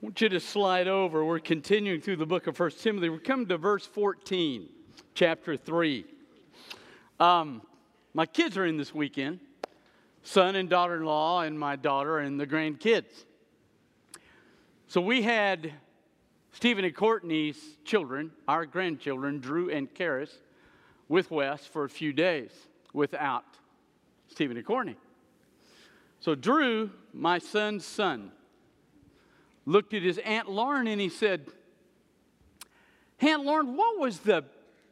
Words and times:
I 0.00 0.06
want 0.06 0.18
you 0.22 0.30
to 0.30 0.40
slide 0.40 0.88
over. 0.88 1.22
We're 1.22 1.40
continuing 1.40 2.00
through 2.00 2.16
the 2.16 2.24
book 2.24 2.46
of 2.46 2.56
First 2.56 2.82
Timothy. 2.82 3.10
We're 3.10 3.18
coming 3.18 3.46
to 3.48 3.58
verse 3.58 3.84
14, 3.84 4.66
chapter 5.12 5.58
3. 5.58 6.06
Um, 7.18 7.60
my 8.14 8.24
kids 8.24 8.56
are 8.56 8.64
in 8.64 8.78
this 8.78 8.94
weekend 8.94 9.40
son 10.22 10.56
and 10.56 10.70
daughter 10.70 10.96
in 10.96 11.04
law, 11.04 11.42
and 11.42 11.58
my 11.58 11.76
daughter 11.76 12.18
and 12.18 12.40
the 12.40 12.46
grandkids. 12.46 13.26
So 14.88 15.02
we 15.02 15.20
had 15.20 15.70
Stephen 16.52 16.86
and 16.86 16.96
Courtney's 16.96 17.58
children, 17.84 18.30
our 18.48 18.64
grandchildren, 18.64 19.38
Drew 19.38 19.68
and 19.68 19.92
Karis, 19.92 20.32
with 21.10 21.30
Wes 21.30 21.66
for 21.66 21.84
a 21.84 21.90
few 21.90 22.14
days 22.14 22.52
without 22.94 23.44
Stephen 24.28 24.56
and 24.56 24.64
Courtney. 24.64 24.96
So 26.20 26.34
Drew, 26.34 26.90
my 27.12 27.38
son's 27.38 27.84
son, 27.84 28.32
looked 29.70 29.94
at 29.94 30.02
his 30.02 30.18
Aunt 30.18 30.50
Lauren 30.50 30.86
and 30.86 31.00
he 31.00 31.08
said, 31.08 31.46
Aunt 33.20 33.44
Lauren, 33.44 33.76
what 33.76 33.98
was 33.98 34.18
the 34.20 34.44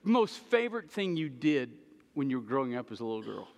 most 0.05 0.39
favorite 0.39 0.91
thing 0.91 1.17
you 1.17 1.29
did 1.29 1.71
when 2.15 2.31
you 2.31 2.39
were 2.39 2.47
growing 2.47 2.77
up 2.77 2.93
as 2.93 3.01
a 3.01 3.05
little 3.05 3.23
girl? 3.23 3.49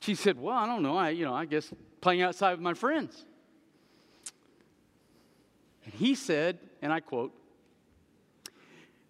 She 0.00 0.14
said, 0.14 0.40
Well, 0.40 0.56
I 0.56 0.66
don't 0.66 0.82
know. 0.82 0.96
I, 0.96 1.10
you 1.10 1.24
know, 1.24 1.34
I 1.34 1.44
guess 1.44 1.72
playing 2.00 2.22
outside 2.22 2.52
with 2.52 2.60
my 2.60 2.74
friends. 2.74 3.24
And 5.84 5.94
he 5.94 6.14
said, 6.14 6.58
and 6.82 6.92
I 6.92 7.00
quote, 7.00 7.32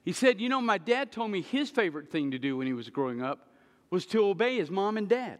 he 0.05 0.13
said, 0.13 0.41
You 0.41 0.49
know, 0.49 0.61
my 0.61 0.79
dad 0.79 1.13
told 1.13 1.31
me 1.31 1.43
his 1.43 1.71
favorite 1.71 2.11
thing 2.11 2.33
to 2.33 2.39
do 2.39 2.57
when 2.57 2.67
he 2.67 2.73
was 2.73 2.89
growing 2.89 3.23
up 3.23 3.49
was 3.91 4.07
to 4.07 4.25
obey 4.25 4.57
his 4.57 4.71
mom 4.71 4.97
and 4.97 5.09
dad. 5.09 5.39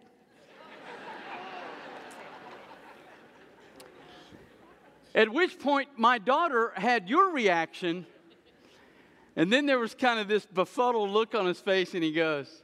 At 5.15 5.33
which 5.33 5.59
point, 5.59 5.89
my 5.97 6.19
daughter 6.19 6.73
had 6.77 7.09
your 7.09 7.33
reaction, 7.33 8.07
and 9.35 9.53
then 9.53 9.67
there 9.67 9.79
was 9.79 9.95
kind 9.95 10.21
of 10.21 10.29
this 10.29 10.47
befuddled 10.47 11.11
look 11.11 11.35
on 11.35 11.47
his 11.47 11.61
face, 11.61 11.95
and 11.95 12.05
he 12.05 12.13
goes, 12.13 12.63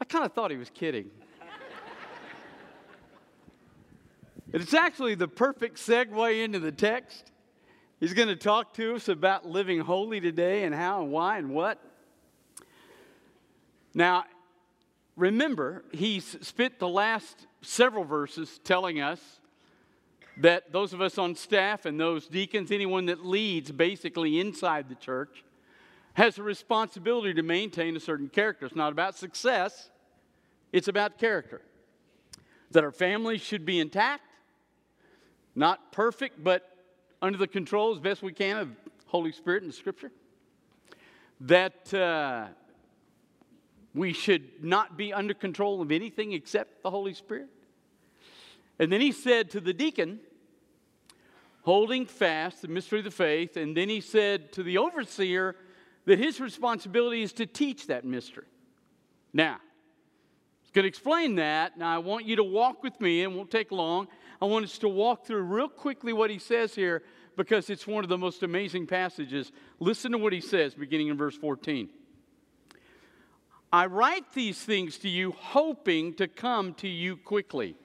I 0.00 0.04
kind 0.04 0.24
of 0.24 0.32
thought 0.32 0.50
he 0.50 0.56
was 0.56 0.70
kidding. 0.70 1.10
it's 4.52 4.74
actually 4.74 5.16
the 5.16 5.28
perfect 5.28 5.76
segue 5.76 6.44
into 6.44 6.60
the 6.60 6.72
text. 6.72 7.32
He's 7.98 8.14
going 8.14 8.28
to 8.28 8.36
talk 8.36 8.74
to 8.74 8.94
us 8.94 9.08
about 9.08 9.46
living 9.46 9.80
holy 9.80 10.20
today 10.20 10.64
and 10.64 10.74
how 10.74 11.02
and 11.02 11.10
why 11.10 11.38
and 11.38 11.50
what. 11.50 11.82
Now, 13.92 14.24
remember, 15.16 15.84
he's 15.92 16.36
spent 16.40 16.78
the 16.78 16.88
last 16.88 17.48
several 17.60 18.04
verses 18.04 18.60
telling 18.62 19.00
us 19.00 19.39
that 20.40 20.72
those 20.72 20.94
of 20.94 21.02
us 21.02 21.18
on 21.18 21.34
staff 21.34 21.84
and 21.84 22.00
those 22.00 22.26
deacons, 22.26 22.70
anyone 22.70 23.06
that 23.06 23.24
leads 23.24 23.70
basically 23.70 24.40
inside 24.40 24.88
the 24.88 24.94
church, 24.94 25.44
has 26.14 26.38
a 26.38 26.42
responsibility 26.42 27.34
to 27.34 27.42
maintain 27.42 27.94
a 27.94 28.00
certain 28.00 28.28
character. 28.28 28.64
It's 28.64 28.74
not 28.74 28.90
about 28.90 29.16
success, 29.16 29.90
it's 30.72 30.88
about 30.88 31.18
character. 31.18 31.60
That 32.70 32.84
our 32.84 32.90
families 32.90 33.42
should 33.42 33.66
be 33.66 33.78
intact, 33.78 34.24
not 35.54 35.92
perfect, 35.92 36.42
but 36.42 36.66
under 37.20 37.36
the 37.36 37.46
control 37.46 37.92
as 37.92 38.00
best 38.00 38.22
we 38.22 38.32
can 38.32 38.56
of 38.56 38.68
Holy 39.06 39.32
Spirit 39.32 39.62
and 39.62 39.74
Scripture. 39.74 40.10
That 41.40 41.92
uh, 41.92 42.46
we 43.94 44.14
should 44.14 44.64
not 44.64 44.96
be 44.96 45.12
under 45.12 45.34
control 45.34 45.82
of 45.82 45.92
anything 45.92 46.32
except 46.32 46.82
the 46.82 46.90
Holy 46.90 47.12
Spirit. 47.12 47.48
And 48.78 48.90
then 48.90 49.02
he 49.02 49.12
said 49.12 49.50
to 49.50 49.60
the 49.60 49.74
deacon, 49.74 50.20
holding 51.62 52.06
fast 52.06 52.62
the 52.62 52.68
mystery 52.68 53.00
of 53.00 53.04
the 53.04 53.10
faith, 53.10 53.56
and 53.56 53.76
then 53.76 53.88
he 53.88 54.00
said 54.00 54.52
to 54.52 54.62
the 54.62 54.78
overseer 54.78 55.56
that 56.06 56.18
his 56.18 56.40
responsibility 56.40 57.22
is 57.22 57.32
to 57.34 57.46
teach 57.46 57.86
that 57.86 58.04
mystery. 58.04 58.46
Now, 59.32 59.58
he's 60.62 60.70
going 60.70 60.84
to 60.84 60.88
explain 60.88 61.36
that. 61.36 61.78
Now, 61.78 61.94
I 61.94 61.98
want 61.98 62.26
you 62.26 62.36
to 62.36 62.44
walk 62.44 62.82
with 62.82 63.00
me, 63.00 63.22
and 63.22 63.36
won't 63.36 63.50
take 63.50 63.70
long. 63.70 64.08
I 64.40 64.46
want 64.46 64.64
us 64.64 64.78
to 64.78 64.88
walk 64.88 65.26
through 65.26 65.42
real 65.42 65.68
quickly 65.68 66.12
what 66.12 66.30
he 66.30 66.38
says 66.38 66.74
here 66.74 67.02
because 67.36 67.70
it's 67.70 67.86
one 67.86 68.04
of 68.04 68.10
the 68.10 68.18
most 68.18 68.42
amazing 68.42 68.86
passages. 68.86 69.52
Listen 69.78 70.12
to 70.12 70.18
what 70.18 70.32
he 70.32 70.40
says 70.40 70.74
beginning 70.74 71.08
in 71.08 71.16
verse 71.16 71.36
14. 71.36 71.88
I 73.72 73.86
write 73.86 74.32
these 74.32 74.60
things 74.60 74.98
to 74.98 75.08
you, 75.08 75.32
hoping 75.32 76.14
to 76.14 76.26
come 76.26 76.74
to 76.74 76.88
you 76.88 77.16
quickly. 77.16 77.76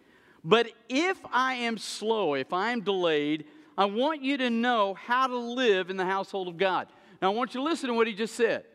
But 0.43 0.67
if 0.89 1.17
I 1.31 1.55
am 1.55 1.77
slow, 1.77 2.33
if 2.33 2.53
I 2.53 2.71
am 2.71 2.81
delayed, 2.81 3.45
I 3.77 3.85
want 3.85 4.23
you 4.23 4.37
to 4.37 4.49
know 4.49 4.93
how 4.93 5.27
to 5.27 5.37
live 5.37 5.89
in 5.89 5.97
the 5.97 6.05
household 6.05 6.47
of 6.47 6.57
God. 6.57 6.87
Now, 7.21 7.31
I 7.31 7.35
want 7.35 7.53
you 7.53 7.61
to 7.61 7.63
listen 7.63 7.89
to 7.89 7.95
what 7.95 8.07
he 8.07 8.13
just 8.13 8.35
said. 8.35 8.65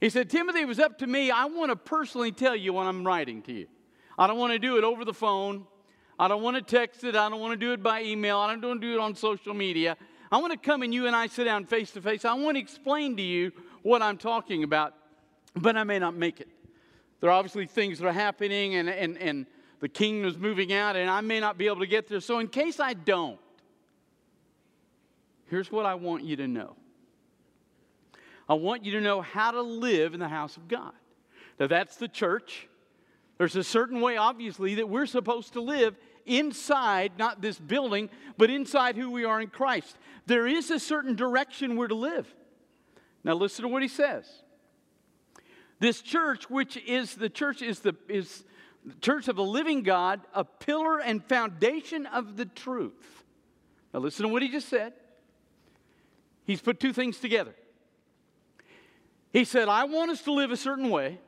He 0.00 0.10
said, 0.10 0.28
Timothy, 0.28 0.60
it 0.60 0.68
was 0.68 0.80
up 0.80 0.98
to 0.98 1.06
me. 1.06 1.30
I 1.30 1.44
want 1.46 1.70
to 1.70 1.76
personally 1.76 2.32
tell 2.32 2.56
you 2.56 2.72
what 2.72 2.86
I'm 2.86 3.06
writing 3.06 3.42
to 3.42 3.52
you. 3.52 3.66
I 4.18 4.26
don't 4.26 4.38
want 4.38 4.52
to 4.52 4.58
do 4.58 4.76
it 4.76 4.84
over 4.84 5.04
the 5.04 5.14
phone. 5.14 5.66
I 6.18 6.28
don't 6.28 6.42
want 6.42 6.56
to 6.56 6.62
text 6.62 7.04
it. 7.04 7.16
I 7.16 7.28
don't 7.28 7.40
want 7.40 7.52
to 7.52 7.66
do 7.66 7.72
it 7.72 7.82
by 7.82 8.02
email. 8.02 8.38
I 8.38 8.52
don't 8.52 8.62
want 8.62 8.80
to 8.80 8.86
do 8.86 8.94
it 8.94 9.00
on 9.00 9.14
social 9.14 9.54
media. 9.54 9.96
I 10.30 10.38
want 10.38 10.52
to 10.52 10.58
come 10.58 10.82
and 10.82 10.92
you 10.92 11.06
and 11.06 11.14
I 11.14 11.26
sit 11.26 11.44
down 11.44 11.66
face 11.66 11.90
to 11.92 12.00
face. 12.00 12.24
I 12.24 12.34
want 12.34 12.56
to 12.56 12.60
explain 12.60 13.16
to 13.16 13.22
you 13.22 13.52
what 13.82 14.02
I'm 14.02 14.18
talking 14.18 14.64
about, 14.64 14.94
but 15.54 15.76
I 15.76 15.84
may 15.84 15.98
not 15.98 16.14
make 16.14 16.40
it. 16.40 16.48
There 17.20 17.30
are 17.30 17.38
obviously 17.38 17.66
things 17.66 17.98
that 17.98 18.06
are 18.06 18.12
happening 18.12 18.74
and, 18.74 18.88
and, 18.88 19.16
and 19.18 19.46
the 19.80 19.88
kingdom 19.88 20.28
is 20.28 20.38
moving 20.38 20.72
out, 20.72 20.94
and 20.94 21.10
I 21.10 21.20
may 21.20 21.40
not 21.40 21.58
be 21.58 21.66
able 21.66 21.80
to 21.80 21.86
get 21.86 22.08
there. 22.08 22.20
So, 22.20 22.38
in 22.38 22.46
case 22.46 22.78
I 22.78 22.94
don't, 22.94 23.38
here's 25.52 25.70
what 25.70 25.84
I 25.84 25.96
want 25.96 26.24
you 26.24 26.36
to 26.36 26.48
know 26.48 26.74
I 28.48 28.54
want 28.54 28.86
you 28.86 28.92
to 28.92 29.00
know 29.00 29.20
how 29.20 29.50
to 29.50 29.60
live 29.60 30.14
in 30.14 30.20
the 30.20 30.28
house 30.28 30.56
of 30.56 30.66
God. 30.66 30.92
Now, 31.60 31.66
that's 31.68 31.96
the 31.96 32.08
church. 32.08 32.68
There's 33.38 33.54
a 33.54 33.62
certain 33.62 34.00
way, 34.00 34.16
obviously, 34.16 34.76
that 34.76 34.88
we're 34.88 35.06
supposed 35.06 35.52
to 35.52 35.60
live 35.60 35.94
inside, 36.26 37.12
not 37.18 37.40
this 37.40 37.58
building, 37.58 38.10
but 38.36 38.50
inside 38.50 38.96
who 38.96 39.10
we 39.10 39.24
are 39.24 39.40
in 39.40 39.48
Christ. 39.48 39.96
There 40.26 40.46
is 40.46 40.70
a 40.70 40.80
certain 40.80 41.14
direction 41.14 41.76
we're 41.76 41.88
to 41.88 41.94
live. 41.94 42.26
Now, 43.22 43.34
listen 43.34 43.62
to 43.62 43.68
what 43.68 43.82
he 43.82 43.88
says. 43.88 44.26
This 45.78 46.00
church, 46.00 46.50
which 46.50 46.76
is 46.78 47.14
the 47.14 47.28
church, 47.28 47.62
is 47.62 47.80
the, 47.80 47.94
is 48.08 48.44
church 49.00 49.28
of 49.28 49.36
the 49.36 49.44
living 49.44 49.82
God, 49.82 50.20
a 50.34 50.44
pillar 50.44 50.98
and 50.98 51.24
foundation 51.24 52.06
of 52.06 52.36
the 52.36 52.46
truth. 52.46 53.24
Now, 53.94 54.00
listen 54.00 54.24
to 54.26 54.32
what 54.32 54.42
he 54.42 54.48
just 54.48 54.68
said. 54.68 54.94
He's 56.44 56.60
put 56.60 56.80
two 56.80 56.92
things 56.92 57.18
together. 57.18 57.54
He 59.32 59.44
said, 59.44 59.68
I 59.68 59.84
want 59.84 60.10
us 60.10 60.22
to 60.22 60.32
live 60.32 60.50
a 60.50 60.56
certain 60.56 60.90
way 60.90 61.18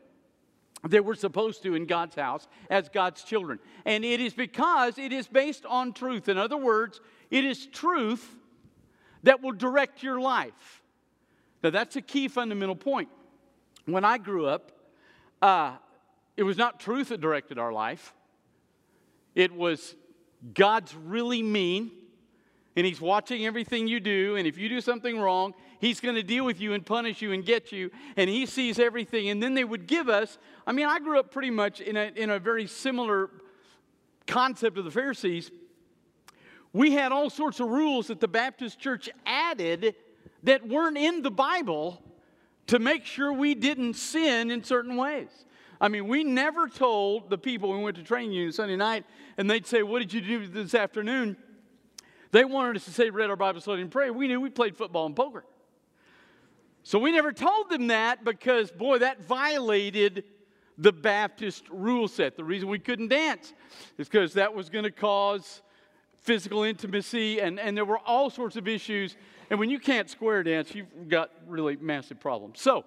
that 0.88 1.04
we're 1.04 1.14
supposed 1.14 1.62
to 1.62 1.74
in 1.74 1.86
God's 1.86 2.14
house 2.14 2.46
as 2.68 2.88
God's 2.88 3.22
children. 3.22 3.58
And 3.86 4.04
it 4.04 4.20
is 4.20 4.34
because 4.34 4.98
it 4.98 5.12
is 5.12 5.26
based 5.26 5.64
on 5.64 5.92
truth. 5.92 6.28
In 6.28 6.36
other 6.36 6.58
words, 6.58 7.00
it 7.30 7.44
is 7.44 7.66
truth 7.66 8.36
that 9.22 9.42
will 9.42 9.52
direct 9.52 10.02
your 10.02 10.20
life. 10.20 10.82
Now, 11.62 11.70
that's 11.70 11.96
a 11.96 12.02
key 12.02 12.28
fundamental 12.28 12.76
point. 12.76 13.08
When 13.86 14.04
I 14.04 14.18
grew 14.18 14.46
up, 14.46 14.72
uh, 15.40 15.76
it 16.36 16.42
was 16.42 16.58
not 16.58 16.80
truth 16.80 17.08
that 17.08 17.20
directed 17.20 17.58
our 17.58 17.72
life. 17.72 18.12
It 19.34 19.52
was 19.52 19.96
God's 20.52 20.94
really 20.94 21.42
mean, 21.42 21.90
and 22.76 22.86
He's 22.86 23.00
watching 23.00 23.46
everything 23.46 23.86
you 23.86 24.00
do. 24.00 24.36
And 24.36 24.46
if 24.46 24.58
you 24.58 24.68
do 24.68 24.80
something 24.80 25.18
wrong, 25.18 25.54
He's 25.78 26.00
going 26.00 26.14
to 26.14 26.22
deal 26.22 26.44
with 26.44 26.60
you 26.60 26.72
and 26.72 26.84
punish 26.84 27.22
you 27.22 27.32
and 27.32 27.44
get 27.44 27.72
you. 27.72 27.90
And 28.16 28.28
He 28.28 28.46
sees 28.46 28.78
everything. 28.78 29.28
And 29.28 29.42
then 29.42 29.54
they 29.54 29.64
would 29.64 29.86
give 29.86 30.08
us. 30.08 30.38
I 30.66 30.72
mean, 30.72 30.86
I 30.86 30.98
grew 30.98 31.18
up 31.18 31.30
pretty 31.30 31.50
much 31.50 31.80
in 31.80 31.96
a, 31.96 32.10
in 32.16 32.30
a 32.30 32.38
very 32.38 32.66
similar 32.66 33.30
concept 34.26 34.78
of 34.78 34.84
the 34.84 34.90
Pharisees. 34.90 35.50
We 36.72 36.92
had 36.92 37.12
all 37.12 37.30
sorts 37.30 37.60
of 37.60 37.68
rules 37.68 38.08
that 38.08 38.20
the 38.20 38.28
Baptist 38.28 38.80
church 38.80 39.08
added 39.24 39.94
that 40.42 40.66
weren't 40.66 40.98
in 40.98 41.22
the 41.22 41.30
Bible 41.30 42.02
to 42.66 42.78
make 42.78 43.04
sure 43.04 43.32
we 43.32 43.54
didn't 43.54 43.94
sin 43.94 44.50
in 44.50 44.64
certain 44.64 44.96
ways. 44.96 45.28
I 45.80 45.88
mean, 45.88 46.08
we 46.08 46.24
never 46.24 46.68
told 46.68 47.30
the 47.30 47.38
people 47.38 47.70
we 47.70 47.82
went 47.82 47.96
to 47.96 48.02
training 48.02 48.52
Sunday 48.52 48.76
night, 48.76 49.04
and 49.36 49.50
they'd 49.50 49.66
say, 49.66 49.82
What 49.82 50.00
did 50.00 50.12
you 50.12 50.20
do 50.20 50.46
this 50.46 50.74
afternoon? 50.74 51.36
They 52.34 52.44
wanted 52.44 52.74
us 52.74 52.84
to 52.86 52.90
say, 52.90 53.10
read 53.10 53.30
our 53.30 53.36
Bible 53.36 53.60
study 53.60 53.80
and 53.80 53.92
pray. 53.92 54.10
We 54.10 54.26
knew 54.26 54.40
we 54.40 54.50
played 54.50 54.76
football 54.76 55.06
and 55.06 55.14
poker. 55.14 55.44
So 56.82 56.98
we 56.98 57.12
never 57.12 57.32
told 57.32 57.70
them 57.70 57.86
that 57.86 58.24
because, 58.24 58.72
boy, 58.72 58.98
that 58.98 59.22
violated 59.22 60.24
the 60.76 60.90
Baptist 60.90 61.62
rule 61.70 62.08
set. 62.08 62.36
The 62.36 62.42
reason 62.42 62.68
we 62.68 62.80
couldn't 62.80 63.06
dance 63.06 63.52
is 63.98 64.08
because 64.08 64.32
that 64.32 64.52
was 64.52 64.68
going 64.68 64.82
to 64.82 64.90
cause 64.90 65.62
physical 66.22 66.64
intimacy, 66.64 67.38
and, 67.38 67.60
and 67.60 67.76
there 67.76 67.84
were 67.84 68.00
all 68.00 68.30
sorts 68.30 68.56
of 68.56 68.66
issues. 68.66 69.16
And 69.48 69.60
when 69.60 69.70
you 69.70 69.78
can't 69.78 70.10
square 70.10 70.42
dance, 70.42 70.74
you've 70.74 71.08
got 71.08 71.30
really 71.46 71.76
massive 71.76 72.18
problems. 72.18 72.60
So, 72.60 72.84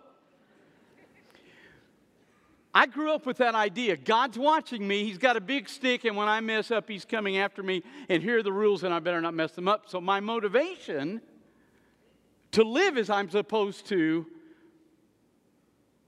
I 2.77 2.85
grew 2.85 3.11
up 3.11 3.25
with 3.25 3.37
that 3.37 3.55
idea. 3.55 3.97
God's 3.97 4.37
watching 4.37 4.87
me. 4.87 5.03
He's 5.03 5.17
got 5.17 5.35
a 5.35 5.41
big 5.41 5.67
stick, 5.67 6.05
and 6.05 6.15
when 6.15 6.27
I 6.27 6.41
mess 6.41 6.69
up, 6.69 6.87
He's 6.87 7.05
coming 7.05 7.39
after 7.39 7.63
me. 7.63 7.81
And 8.07 8.21
here 8.21 8.37
are 8.37 8.43
the 8.43 8.53
rules, 8.53 8.83
and 8.83 8.93
I 8.93 8.99
better 8.99 9.19
not 9.19 9.33
mess 9.33 9.53
them 9.53 9.67
up. 9.67 9.89
So, 9.89 9.99
my 9.99 10.19
motivation 10.19 11.19
to 12.51 12.63
live 12.63 12.95
as 12.99 13.09
I'm 13.09 13.31
supposed 13.31 13.87
to 13.87 14.27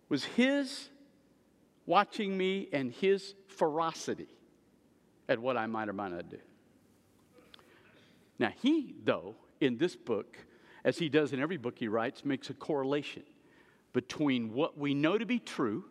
was 0.09 0.23
His 0.23 0.89
watching 1.87 2.37
me 2.37 2.69
and 2.71 2.91
His 2.91 3.33
ferocity 3.47 4.29
at 5.27 5.39
what 5.39 5.57
I 5.57 5.65
might 5.65 5.89
or 5.89 5.93
might 5.93 6.11
not 6.11 6.29
do. 6.29 6.37
Now, 8.37 8.51
He, 8.61 8.93
though, 9.03 9.33
in 9.59 9.79
this 9.79 9.95
book, 9.95 10.37
as 10.83 10.99
He 10.99 11.09
does 11.09 11.33
in 11.33 11.39
every 11.39 11.57
book 11.57 11.79
He 11.79 11.87
writes, 11.87 12.23
makes 12.23 12.51
a 12.51 12.53
correlation 12.53 13.23
between 13.91 14.53
what 14.53 14.77
we 14.77 14.93
know 14.93 15.17
to 15.17 15.25
be 15.25 15.39
true 15.39 15.85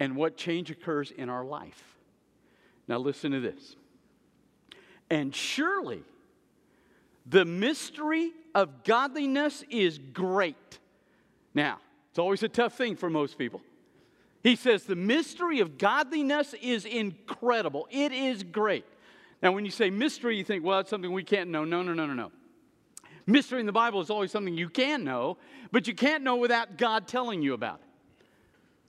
and 0.00 0.16
what 0.16 0.36
change 0.36 0.70
occurs 0.70 1.10
in 1.10 1.28
our 1.28 1.44
life. 1.44 1.96
Now, 2.86 2.98
listen 2.98 3.32
to 3.32 3.40
this. 3.40 3.76
And 5.10 5.34
surely 5.34 6.02
the 7.26 7.44
mystery 7.44 8.32
of 8.54 8.84
godliness 8.84 9.64
is 9.70 9.98
great. 9.98 10.78
Now, 11.54 11.78
it's 12.10 12.18
always 12.18 12.42
a 12.42 12.48
tough 12.48 12.74
thing 12.74 12.96
for 12.96 13.10
most 13.10 13.38
people. 13.38 13.60
He 14.42 14.56
says 14.56 14.84
the 14.84 14.96
mystery 14.96 15.60
of 15.60 15.78
godliness 15.78 16.54
is 16.62 16.84
incredible, 16.84 17.88
it 17.90 18.12
is 18.12 18.42
great. 18.42 18.84
Now, 19.42 19.52
when 19.52 19.64
you 19.64 19.70
say 19.70 19.88
mystery, 19.90 20.36
you 20.36 20.42
think, 20.42 20.64
well, 20.64 20.80
it's 20.80 20.90
something 20.90 21.12
we 21.12 21.22
can't 21.22 21.50
know. 21.50 21.64
No, 21.64 21.82
no, 21.82 21.94
no, 21.94 22.06
no, 22.06 22.14
no. 22.14 22.32
Mystery 23.24 23.60
in 23.60 23.66
the 23.66 23.72
Bible 23.72 24.00
is 24.00 24.10
always 24.10 24.32
something 24.32 24.56
you 24.56 24.68
can 24.68 25.04
know, 25.04 25.36
but 25.70 25.86
you 25.86 25.94
can't 25.94 26.24
know 26.24 26.36
without 26.36 26.76
God 26.76 27.06
telling 27.06 27.42
you 27.42 27.52
about 27.54 27.80
it. 27.80 27.87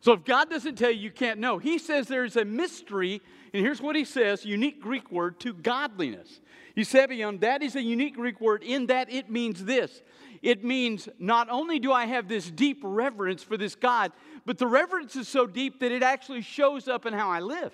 So 0.01 0.13
if 0.13 0.23
God 0.23 0.49
doesn't 0.49 0.77
tell 0.77 0.91
you, 0.91 0.99
you 0.99 1.11
can't 1.11 1.39
know. 1.39 1.57
He 1.57 1.77
says 1.77 2.07
there's 2.07 2.37
a 2.37 2.45
mystery, 2.45 3.21
and 3.53 3.63
here's 3.63 3.81
what 3.81 3.95
he 3.95 4.05
says 4.05 4.45
unique 4.45 4.81
Greek 4.81 5.11
word 5.11 5.39
to 5.41 5.53
godliness. 5.53 6.39
Eusebion, 6.75 7.39
that 7.39 7.61
is 7.61 7.75
a 7.75 7.81
unique 7.81 8.15
Greek 8.15 8.39
word 8.39 8.63
in 8.63 8.87
that 8.87 9.11
it 9.11 9.29
means 9.29 9.65
this. 9.65 10.01
It 10.41 10.63
means 10.63 11.09
not 11.19 11.49
only 11.49 11.79
do 11.79 11.91
I 11.91 12.05
have 12.05 12.29
this 12.29 12.49
deep 12.49 12.79
reverence 12.81 13.43
for 13.43 13.57
this 13.57 13.75
God, 13.75 14.13
but 14.45 14.57
the 14.57 14.67
reverence 14.67 15.17
is 15.17 15.27
so 15.27 15.45
deep 15.45 15.81
that 15.81 15.91
it 15.91 16.01
actually 16.01 16.41
shows 16.41 16.87
up 16.87 17.05
in 17.05 17.13
how 17.13 17.29
I 17.29 17.41
live. 17.41 17.73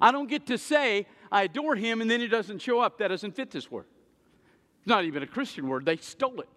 I 0.00 0.10
don't 0.10 0.28
get 0.28 0.46
to 0.48 0.58
say 0.58 1.06
I 1.30 1.44
adore 1.44 1.76
him 1.76 2.00
and 2.00 2.10
then 2.10 2.20
it 2.20 2.28
doesn't 2.28 2.58
show 2.58 2.80
up. 2.80 2.98
That 2.98 3.08
doesn't 3.08 3.36
fit 3.36 3.52
this 3.52 3.70
word. 3.70 3.86
It's 4.78 4.88
not 4.88 5.04
even 5.04 5.22
a 5.22 5.26
Christian 5.26 5.68
word. 5.68 5.84
They 5.84 5.96
stole 5.96 6.40
it 6.40 6.48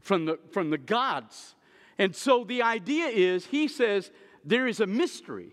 from 0.00 0.26
the, 0.26 0.38
from 0.52 0.68
the 0.68 0.78
gods 0.78 1.55
and 1.98 2.14
so 2.14 2.44
the 2.44 2.62
idea 2.62 3.06
is, 3.06 3.46
he 3.46 3.68
says, 3.68 4.10
there 4.44 4.66
is 4.66 4.80
a 4.80 4.86
mystery 4.86 5.52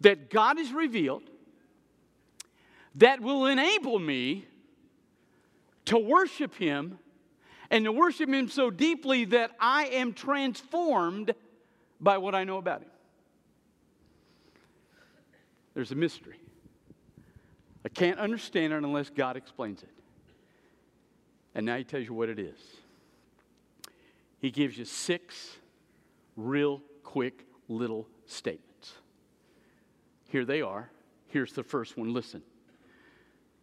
that 0.00 0.30
God 0.30 0.58
has 0.58 0.72
revealed 0.72 1.22
that 2.96 3.20
will 3.20 3.46
enable 3.46 3.98
me 3.98 4.46
to 5.86 5.98
worship 5.98 6.54
him 6.54 6.98
and 7.70 7.84
to 7.86 7.92
worship 7.92 8.28
him 8.28 8.48
so 8.48 8.70
deeply 8.70 9.24
that 9.26 9.50
I 9.58 9.86
am 9.86 10.12
transformed 10.12 11.34
by 12.00 12.18
what 12.18 12.34
I 12.34 12.44
know 12.44 12.58
about 12.58 12.82
him. 12.82 12.90
There's 15.74 15.90
a 15.90 15.96
mystery. 15.96 16.38
I 17.84 17.88
can't 17.88 18.18
understand 18.18 18.72
it 18.72 18.76
unless 18.76 19.10
God 19.10 19.36
explains 19.36 19.82
it. 19.82 19.88
And 21.54 21.66
now 21.66 21.76
he 21.76 21.84
tells 21.84 22.06
you 22.06 22.14
what 22.14 22.28
it 22.28 22.38
is. 22.38 22.58
He 24.42 24.50
gives 24.50 24.76
you 24.76 24.84
six 24.84 25.56
real 26.36 26.82
quick 27.04 27.46
little 27.68 28.08
statements. 28.26 28.92
Here 30.30 30.44
they 30.44 30.60
are. 30.60 30.90
Here's 31.28 31.52
the 31.52 31.62
first 31.62 31.96
one. 31.96 32.12
Listen. 32.12 32.42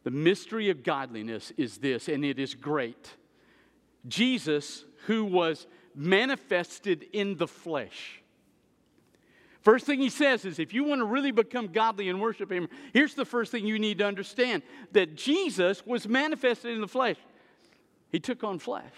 The 0.06 0.12
mystery 0.12 0.70
of 0.70 0.82
godliness 0.82 1.52
is 1.58 1.80
this, 1.80 2.08
and 2.08 2.24
it 2.24 2.40
is 2.40 2.56
great. 2.56 3.14
Jesus, 4.08 4.86
who 5.06 5.26
was 5.26 5.68
manifested 5.94 7.06
in 7.12 7.36
the 7.36 7.48
flesh. 7.48 8.22
First 9.60 9.86
thing 9.86 10.00
he 10.00 10.10
says 10.10 10.46
is 10.46 10.60
if 10.60 10.74
you 10.74 10.86
want 10.86 11.02
to 11.02 11.06
really 11.06 11.32
become 11.32 11.68
godly 11.68 12.08
and 12.08 12.22
worship 12.22 12.50
him, 12.50 12.70
here's 12.94 13.16
the 13.16 13.26
first 13.26 13.52
thing 13.52 13.68
you 13.68 13.78
need 13.78 13.98
to 13.98 14.06
understand 14.06 14.64
that 14.94 15.16
Jesus 15.16 15.86
was 15.86 16.08
manifested 16.08 16.74
in 16.74 16.80
the 16.80 16.88
flesh. 16.88 17.18
He 18.10 18.22
took 18.22 18.46
on 18.46 18.60
flesh. 18.60 18.94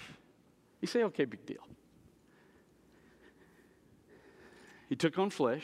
You 0.81 0.87
say, 0.87 1.03
okay, 1.03 1.25
big 1.25 1.45
deal. 1.45 1.61
He 4.89 4.95
took 4.95 5.17
on 5.17 5.29
flesh, 5.29 5.63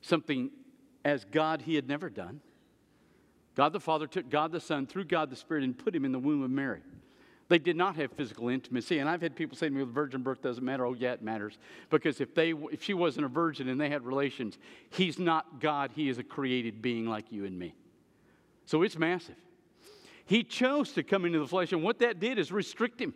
something 0.00 0.50
as 1.04 1.24
God 1.24 1.62
he 1.62 1.74
had 1.74 1.88
never 1.88 2.08
done. 2.08 2.40
God 3.54 3.72
the 3.72 3.80
Father 3.80 4.06
took 4.06 4.30
God 4.30 4.50
the 4.50 4.60
Son 4.60 4.86
through 4.86 5.04
God 5.04 5.28
the 5.28 5.36
Spirit 5.36 5.64
and 5.64 5.76
put 5.76 5.94
him 5.94 6.04
in 6.04 6.12
the 6.12 6.18
womb 6.18 6.42
of 6.42 6.50
Mary. 6.50 6.80
They 7.48 7.58
did 7.58 7.76
not 7.76 7.96
have 7.96 8.12
physical 8.12 8.48
intimacy. 8.48 8.98
And 8.98 9.10
I've 9.10 9.20
had 9.20 9.36
people 9.36 9.58
say 9.58 9.66
to 9.66 9.70
me, 9.70 9.82
well, 9.82 9.86
the 9.86 9.92
virgin 9.92 10.22
birth 10.22 10.40
doesn't 10.40 10.64
matter. 10.64 10.86
Oh, 10.86 10.94
yeah, 10.94 11.12
it 11.12 11.20
matters. 11.20 11.58
Because 11.90 12.18
if, 12.22 12.34
they, 12.34 12.54
if 12.72 12.82
she 12.82 12.94
wasn't 12.94 13.26
a 13.26 13.28
virgin 13.28 13.68
and 13.68 13.78
they 13.78 13.90
had 13.90 14.06
relations, 14.06 14.56
he's 14.88 15.18
not 15.18 15.60
God. 15.60 15.90
He 15.94 16.08
is 16.08 16.16
a 16.16 16.24
created 16.24 16.80
being 16.80 17.06
like 17.06 17.30
you 17.30 17.44
and 17.44 17.58
me. 17.58 17.74
So 18.64 18.82
it's 18.82 18.96
massive. 18.96 19.36
He 20.26 20.44
chose 20.44 20.92
to 20.92 21.02
come 21.02 21.24
into 21.24 21.38
the 21.38 21.46
flesh, 21.46 21.72
and 21.72 21.82
what 21.82 21.98
that 21.98 22.20
did 22.20 22.38
is 22.38 22.52
restrict 22.52 23.00
him. 23.00 23.14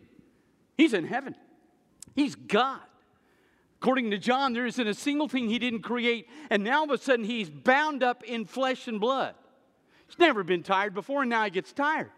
He's 0.77 0.93
in 0.93 1.05
heaven, 1.05 1.35
he's 2.15 2.35
God. 2.35 2.81
According 3.81 4.09
to 4.09 4.17
John, 4.17 4.53
there 4.53 4.65
isn't 4.65 4.87
a 4.87 4.93
single 4.93 5.27
thing 5.27 5.49
he 5.49 5.59
didn't 5.59 5.81
create, 5.81 6.27
and 6.49 6.63
now 6.63 6.79
all 6.79 6.83
of 6.85 6.89
a 6.89 6.97
sudden 6.97 7.25
he's 7.25 7.49
bound 7.49 8.01
up 8.01 8.23
in 8.23 8.45
flesh 8.45 8.87
and 8.87 8.99
blood. 8.99 9.35
He's 10.07 10.17
never 10.17 10.43
been 10.43 10.63
tired 10.63 10.93
before, 10.95 11.21
and 11.21 11.29
now 11.29 11.43
he 11.43 11.51
gets 11.51 11.73
tired. 11.73 12.11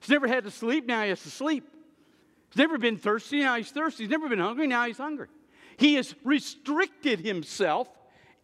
He's 0.00 0.08
never 0.08 0.26
had 0.26 0.44
to 0.44 0.50
sleep, 0.50 0.86
now 0.86 1.02
he 1.02 1.10
has 1.10 1.22
to 1.22 1.30
sleep. 1.30 1.68
He's 2.50 2.58
never 2.58 2.78
been 2.78 2.96
thirsty, 2.96 3.40
now 3.40 3.56
he's 3.56 3.70
thirsty. 3.70 4.04
He's 4.04 4.10
never 4.10 4.28
been 4.28 4.38
hungry, 4.38 4.66
now 4.66 4.86
he's 4.86 4.96
hungry. 4.96 5.28
He 5.76 5.94
has 5.94 6.14
restricted 6.24 7.20
himself 7.20 7.88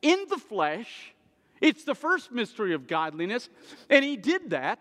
in 0.03 0.27
the 0.29 0.37
flesh. 0.37 1.15
It's 1.61 1.85
the 1.85 1.95
first 1.95 2.33
mystery 2.33 2.75
of 2.75 2.87
godliness, 2.87 3.49
and 3.89 4.05
he 4.05 4.17
did 4.17 4.51
that 4.51 4.79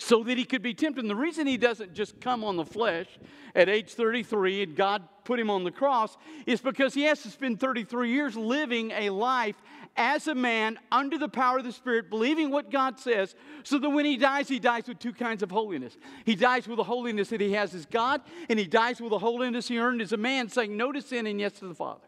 so 0.00 0.22
that 0.24 0.38
he 0.38 0.44
could 0.44 0.62
be 0.62 0.72
tempted. 0.72 1.04
And 1.04 1.10
the 1.10 1.14
reason 1.14 1.46
he 1.46 1.58
doesn't 1.58 1.92
just 1.92 2.20
come 2.22 2.42
on 2.42 2.56
the 2.56 2.64
flesh 2.64 3.06
at 3.54 3.68
age 3.68 3.92
33 3.92 4.62
and 4.62 4.74
God 4.74 5.02
put 5.24 5.38
him 5.38 5.50
on 5.50 5.62
the 5.62 5.70
cross 5.70 6.16
is 6.46 6.62
because 6.62 6.94
he 6.94 7.02
has 7.02 7.22
to 7.22 7.28
spend 7.28 7.60
33 7.60 8.10
years 8.10 8.34
living 8.34 8.92
a 8.92 9.10
life 9.10 9.56
as 9.96 10.26
a 10.26 10.34
man 10.34 10.78
under 10.90 11.18
the 11.18 11.28
power 11.28 11.58
of 11.58 11.64
the 11.64 11.72
Spirit, 11.72 12.08
believing 12.08 12.50
what 12.50 12.70
God 12.70 12.98
says, 12.98 13.34
so 13.62 13.78
that 13.78 13.90
when 13.90 14.06
he 14.06 14.16
dies, 14.16 14.48
he 14.48 14.58
dies 14.58 14.88
with 14.88 14.98
two 14.98 15.12
kinds 15.12 15.42
of 15.42 15.50
holiness. 15.50 15.98
He 16.24 16.34
dies 16.34 16.66
with 16.66 16.78
the 16.78 16.84
holiness 16.84 17.28
that 17.28 17.40
he 17.42 17.52
has 17.52 17.74
as 17.74 17.84
God, 17.84 18.22
and 18.48 18.58
he 18.58 18.66
dies 18.66 19.02
with 19.02 19.10
the 19.10 19.18
holiness 19.18 19.68
he 19.68 19.78
earned 19.78 20.00
as 20.00 20.12
a 20.12 20.16
man, 20.16 20.48
saying 20.48 20.74
no 20.74 20.92
to 20.92 21.02
sin 21.02 21.26
and 21.26 21.38
yes 21.38 21.52
to 21.58 21.68
the 21.68 21.74
Father. 21.74 22.00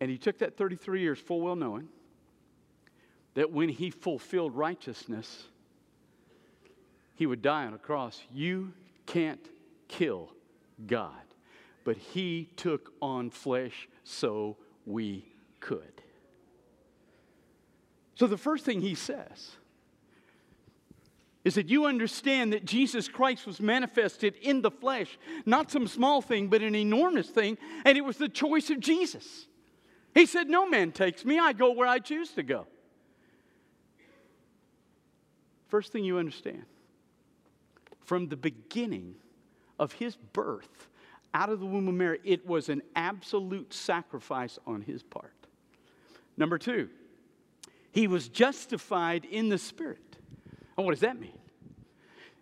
And 0.00 0.10
he 0.10 0.16
took 0.16 0.38
that 0.38 0.56
33 0.56 1.02
years 1.02 1.18
full 1.18 1.42
well 1.42 1.56
knowing 1.56 1.88
that 3.38 3.52
when 3.52 3.68
he 3.68 3.88
fulfilled 3.88 4.52
righteousness, 4.56 5.44
he 7.14 7.24
would 7.24 7.40
die 7.40 7.66
on 7.66 7.72
a 7.72 7.78
cross. 7.78 8.20
You 8.34 8.72
can't 9.06 9.48
kill 9.86 10.30
God, 10.88 11.12
but 11.84 11.96
he 11.96 12.48
took 12.56 12.92
on 13.00 13.30
flesh 13.30 13.88
so 14.02 14.56
we 14.86 15.24
could. 15.60 16.02
So 18.16 18.26
the 18.26 18.36
first 18.36 18.64
thing 18.64 18.80
he 18.80 18.96
says 18.96 19.52
is 21.44 21.54
that 21.54 21.68
you 21.68 21.84
understand 21.84 22.52
that 22.52 22.64
Jesus 22.64 23.06
Christ 23.06 23.46
was 23.46 23.60
manifested 23.60 24.34
in 24.42 24.62
the 24.62 24.72
flesh, 24.72 25.16
not 25.46 25.70
some 25.70 25.86
small 25.86 26.20
thing, 26.22 26.48
but 26.48 26.60
an 26.60 26.74
enormous 26.74 27.28
thing, 27.28 27.56
and 27.84 27.96
it 27.96 28.04
was 28.04 28.16
the 28.16 28.28
choice 28.28 28.68
of 28.70 28.80
Jesus. 28.80 29.46
He 30.12 30.26
said, 30.26 30.48
No 30.48 30.68
man 30.68 30.90
takes 30.90 31.24
me, 31.24 31.38
I 31.38 31.52
go 31.52 31.70
where 31.70 31.86
I 31.86 32.00
choose 32.00 32.30
to 32.30 32.42
go. 32.42 32.66
First 35.68 35.92
thing 35.92 36.04
you 36.04 36.18
understand 36.18 36.64
from 38.04 38.28
the 38.28 38.36
beginning 38.36 39.14
of 39.78 39.92
his 39.92 40.16
birth 40.16 40.88
out 41.34 41.50
of 41.50 41.60
the 41.60 41.66
womb 41.66 41.88
of 41.88 41.94
Mary, 41.94 42.18
it 42.24 42.46
was 42.46 42.68
an 42.70 42.82
absolute 42.96 43.72
sacrifice 43.72 44.58
on 44.66 44.80
his 44.80 45.02
part. 45.02 45.32
Number 46.36 46.56
two, 46.56 46.88
he 47.92 48.06
was 48.06 48.28
justified 48.28 49.24
in 49.24 49.50
the 49.50 49.58
Spirit. 49.58 50.16
And 50.76 50.86
what 50.86 50.92
does 50.92 51.00
that 51.00 51.20
mean? 51.20 51.38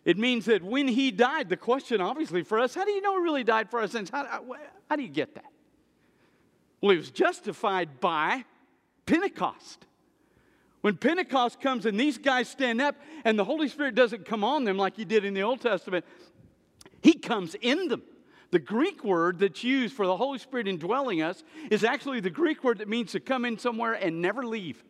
It 0.04 0.18
means 0.18 0.44
that 0.44 0.62
when 0.62 0.86
he 0.86 1.10
died, 1.10 1.48
the 1.48 1.56
question 1.56 2.00
obviously 2.00 2.44
for 2.44 2.60
us, 2.60 2.74
how 2.74 2.84
do 2.84 2.92
you 2.92 3.00
know 3.00 3.18
he 3.18 3.24
really 3.24 3.42
died 3.42 3.70
for 3.70 3.80
our 3.80 3.88
sins? 3.88 4.08
How, 4.08 4.44
how 4.88 4.96
do 4.96 5.02
you 5.02 5.08
get 5.08 5.34
that? 5.34 5.50
Well, 6.80 6.92
he 6.92 6.96
was 6.96 7.10
justified 7.10 7.98
by 7.98 8.44
Pentecost. 9.04 9.84
When 10.86 10.96
Pentecost 10.96 11.60
comes 11.60 11.84
and 11.84 11.98
these 11.98 12.16
guys 12.16 12.48
stand 12.48 12.80
up 12.80 12.94
and 13.24 13.36
the 13.36 13.42
Holy 13.42 13.66
Spirit 13.66 13.96
doesn't 13.96 14.24
come 14.24 14.44
on 14.44 14.62
them 14.62 14.76
like 14.76 14.94
he 14.96 15.04
did 15.04 15.24
in 15.24 15.34
the 15.34 15.42
Old 15.42 15.60
Testament, 15.60 16.04
He 17.02 17.14
comes 17.14 17.56
in 17.60 17.88
them. 17.88 18.02
The 18.52 18.60
Greek 18.60 19.02
word 19.02 19.40
that's 19.40 19.64
used 19.64 19.96
for 19.96 20.06
the 20.06 20.16
Holy 20.16 20.38
Spirit 20.38 20.68
indwelling 20.68 21.22
us 21.22 21.42
is 21.72 21.82
actually 21.82 22.20
the 22.20 22.30
Greek 22.30 22.62
word 22.62 22.78
that 22.78 22.86
means 22.86 23.10
to 23.10 23.18
come 23.18 23.44
in 23.44 23.58
somewhere 23.58 23.94
and 23.94 24.22
never 24.22 24.46
leave. 24.46 24.84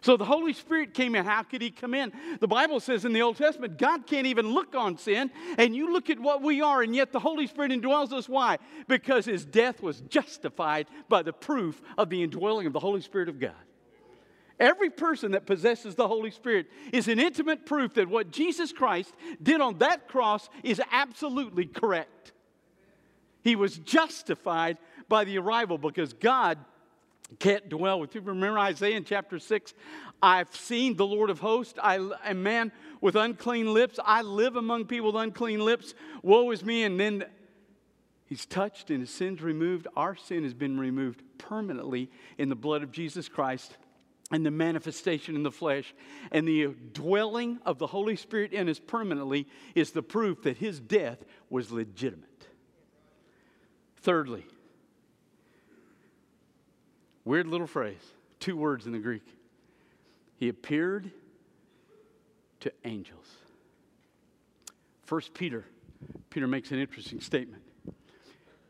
So 0.00 0.16
the 0.16 0.24
Holy 0.24 0.52
Spirit 0.52 0.94
came 0.94 1.14
in. 1.14 1.24
How 1.24 1.44
could 1.44 1.62
he 1.62 1.70
come 1.70 1.94
in? 1.94 2.12
The 2.40 2.48
Bible 2.48 2.80
says 2.80 3.04
in 3.04 3.12
the 3.12 3.22
Old 3.22 3.36
Testament, 3.36 3.78
God 3.78 4.08
can't 4.08 4.26
even 4.26 4.48
look 4.48 4.74
on 4.74 4.98
sin. 4.98 5.30
And 5.58 5.76
you 5.76 5.92
look 5.92 6.10
at 6.10 6.18
what 6.18 6.42
we 6.42 6.60
are, 6.60 6.82
and 6.82 6.92
yet 6.92 7.12
the 7.12 7.20
Holy 7.20 7.46
Spirit 7.46 7.70
indwells 7.70 8.12
us. 8.12 8.28
Why? 8.28 8.58
Because 8.88 9.26
his 9.26 9.44
death 9.44 9.80
was 9.80 10.00
justified 10.00 10.88
by 11.08 11.22
the 11.22 11.32
proof 11.32 11.80
of 11.96 12.10
the 12.10 12.20
indwelling 12.20 12.66
of 12.66 12.72
the 12.72 12.80
Holy 12.80 13.00
Spirit 13.00 13.28
of 13.28 13.38
God. 13.38 13.54
Every 14.60 14.90
person 14.90 15.32
that 15.32 15.46
possesses 15.46 15.94
the 15.94 16.06
Holy 16.06 16.30
Spirit 16.30 16.66
is 16.92 17.08
an 17.08 17.18
intimate 17.18 17.66
proof 17.66 17.94
that 17.94 18.08
what 18.08 18.30
Jesus 18.30 18.72
Christ 18.72 19.12
did 19.42 19.60
on 19.60 19.78
that 19.78 20.06
cross 20.08 20.48
is 20.62 20.80
absolutely 20.92 21.66
correct. 21.66 22.32
He 23.42 23.56
was 23.56 23.78
justified 23.78 24.78
by 25.08 25.24
the 25.24 25.38
arrival 25.38 25.76
because 25.76 26.12
God 26.12 26.58
can't 27.38 27.68
dwell 27.68 27.98
with 27.98 28.14
you. 28.14 28.20
Remember 28.20 28.58
Isaiah 28.58 28.96
in 28.96 29.04
chapter 29.04 29.38
6? 29.38 29.74
I've 30.22 30.54
seen 30.54 30.96
the 30.96 31.06
Lord 31.06 31.30
of 31.30 31.40
hosts, 31.40 31.78
I, 31.82 31.98
a 32.24 32.34
man 32.34 32.70
with 33.00 33.16
unclean 33.16 33.74
lips. 33.74 33.98
I 34.04 34.22
live 34.22 34.56
among 34.56 34.86
people 34.86 35.12
with 35.12 35.20
unclean 35.20 35.60
lips. 35.60 35.94
Woe 36.22 36.50
is 36.52 36.64
me. 36.64 36.84
And 36.84 36.98
then 36.98 37.24
he's 38.26 38.46
touched 38.46 38.90
and 38.90 39.00
his 39.00 39.10
sins 39.10 39.42
removed. 39.42 39.88
Our 39.96 40.14
sin 40.14 40.44
has 40.44 40.54
been 40.54 40.78
removed 40.78 41.22
permanently 41.38 42.08
in 42.38 42.48
the 42.48 42.54
blood 42.54 42.82
of 42.82 42.92
Jesus 42.92 43.28
Christ 43.28 43.76
and 44.34 44.44
the 44.44 44.50
manifestation 44.50 45.36
in 45.36 45.42
the 45.42 45.50
flesh. 45.50 45.94
And 46.32 46.46
the 46.46 46.74
dwelling 46.92 47.60
of 47.64 47.78
the 47.78 47.86
Holy 47.86 48.16
Spirit 48.16 48.52
in 48.52 48.68
us 48.68 48.78
permanently 48.78 49.46
is 49.74 49.92
the 49.92 50.02
proof 50.02 50.42
that 50.42 50.58
his 50.58 50.80
death 50.80 51.24
was 51.48 51.70
legitimate. 51.70 52.48
Thirdly, 53.96 54.44
Weird 57.24 57.46
little 57.46 57.66
phrase, 57.66 58.12
two 58.38 58.56
words 58.56 58.86
in 58.86 58.92
the 58.92 58.98
Greek. 58.98 59.26
He 60.36 60.48
appeared 60.48 61.10
to 62.60 62.72
angels. 62.84 63.26
First 65.04 65.32
Peter, 65.32 65.64
Peter 66.28 66.46
makes 66.46 66.70
an 66.70 66.78
interesting 66.78 67.20
statement. 67.20 67.62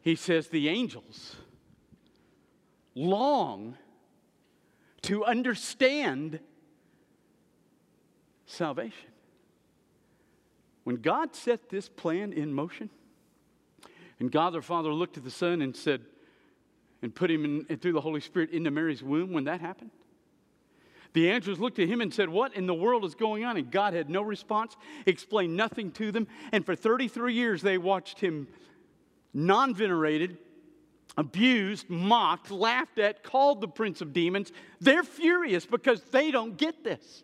He 0.02 0.14
says, 0.14 0.48
The 0.48 0.68
angels 0.68 1.36
long 2.94 3.76
to 5.04 5.24
understand 5.24 6.40
salvation. 8.46 9.10
When 10.84 10.96
God 10.96 11.34
set 11.34 11.70
this 11.70 11.88
plan 11.88 12.32
in 12.32 12.52
motion, 12.52 12.90
and 14.20 14.30
God 14.30 14.52
the 14.52 14.62
Father 14.62 14.92
looked 14.92 15.16
at 15.16 15.24
the 15.24 15.30
Son 15.30 15.62
and 15.62 15.74
said, 15.74 16.02
and 17.04 17.14
put 17.14 17.30
him 17.30 17.66
in, 17.68 17.76
through 17.78 17.92
the 17.92 18.00
Holy 18.00 18.20
Spirit 18.20 18.50
into 18.50 18.70
Mary's 18.70 19.02
womb 19.02 19.32
when 19.32 19.44
that 19.44 19.60
happened? 19.60 19.90
The 21.12 21.28
angels 21.28 21.60
looked 21.60 21.78
at 21.78 21.86
him 21.86 22.00
and 22.00 22.12
said, 22.12 22.28
What 22.30 22.54
in 22.54 22.66
the 22.66 22.74
world 22.74 23.04
is 23.04 23.14
going 23.14 23.44
on? 23.44 23.58
And 23.58 23.70
God 23.70 23.92
had 23.92 24.08
no 24.08 24.22
response, 24.22 24.74
explained 25.04 25.54
nothing 25.54 25.92
to 25.92 26.10
them. 26.10 26.26
And 26.50 26.64
for 26.64 26.74
33 26.74 27.34
years, 27.34 27.62
they 27.62 27.76
watched 27.76 28.20
him 28.20 28.48
non 29.34 29.74
venerated, 29.74 30.38
abused, 31.16 31.88
mocked, 31.88 32.50
laughed 32.50 32.98
at, 32.98 33.22
called 33.22 33.60
the 33.60 33.68
prince 33.68 34.00
of 34.00 34.12
demons. 34.12 34.52
They're 34.80 35.04
furious 35.04 35.66
because 35.66 36.02
they 36.10 36.30
don't 36.30 36.56
get 36.56 36.82
this. 36.84 37.22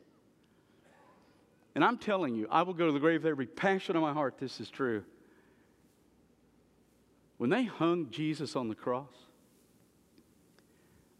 And 1.74 1.84
I'm 1.84 1.98
telling 1.98 2.34
you, 2.34 2.46
I 2.50 2.62
will 2.62 2.74
go 2.74 2.86
to 2.86 2.92
the 2.92 2.98
grave 2.98 3.22
with 3.22 3.30
every 3.30 3.46
passion 3.46 3.96
of 3.96 4.02
my 4.02 4.12
heart. 4.12 4.38
This 4.38 4.60
is 4.60 4.70
true. 4.70 5.04
When 7.38 7.50
they 7.50 7.64
hung 7.64 8.10
Jesus 8.10 8.56
on 8.56 8.68
the 8.68 8.74
cross, 8.74 9.14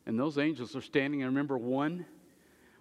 and 0.06 0.18
those 0.18 0.38
angels 0.38 0.74
are 0.74 0.80
standing. 0.80 1.22
I 1.22 1.26
remember 1.26 1.56
one, 1.56 2.04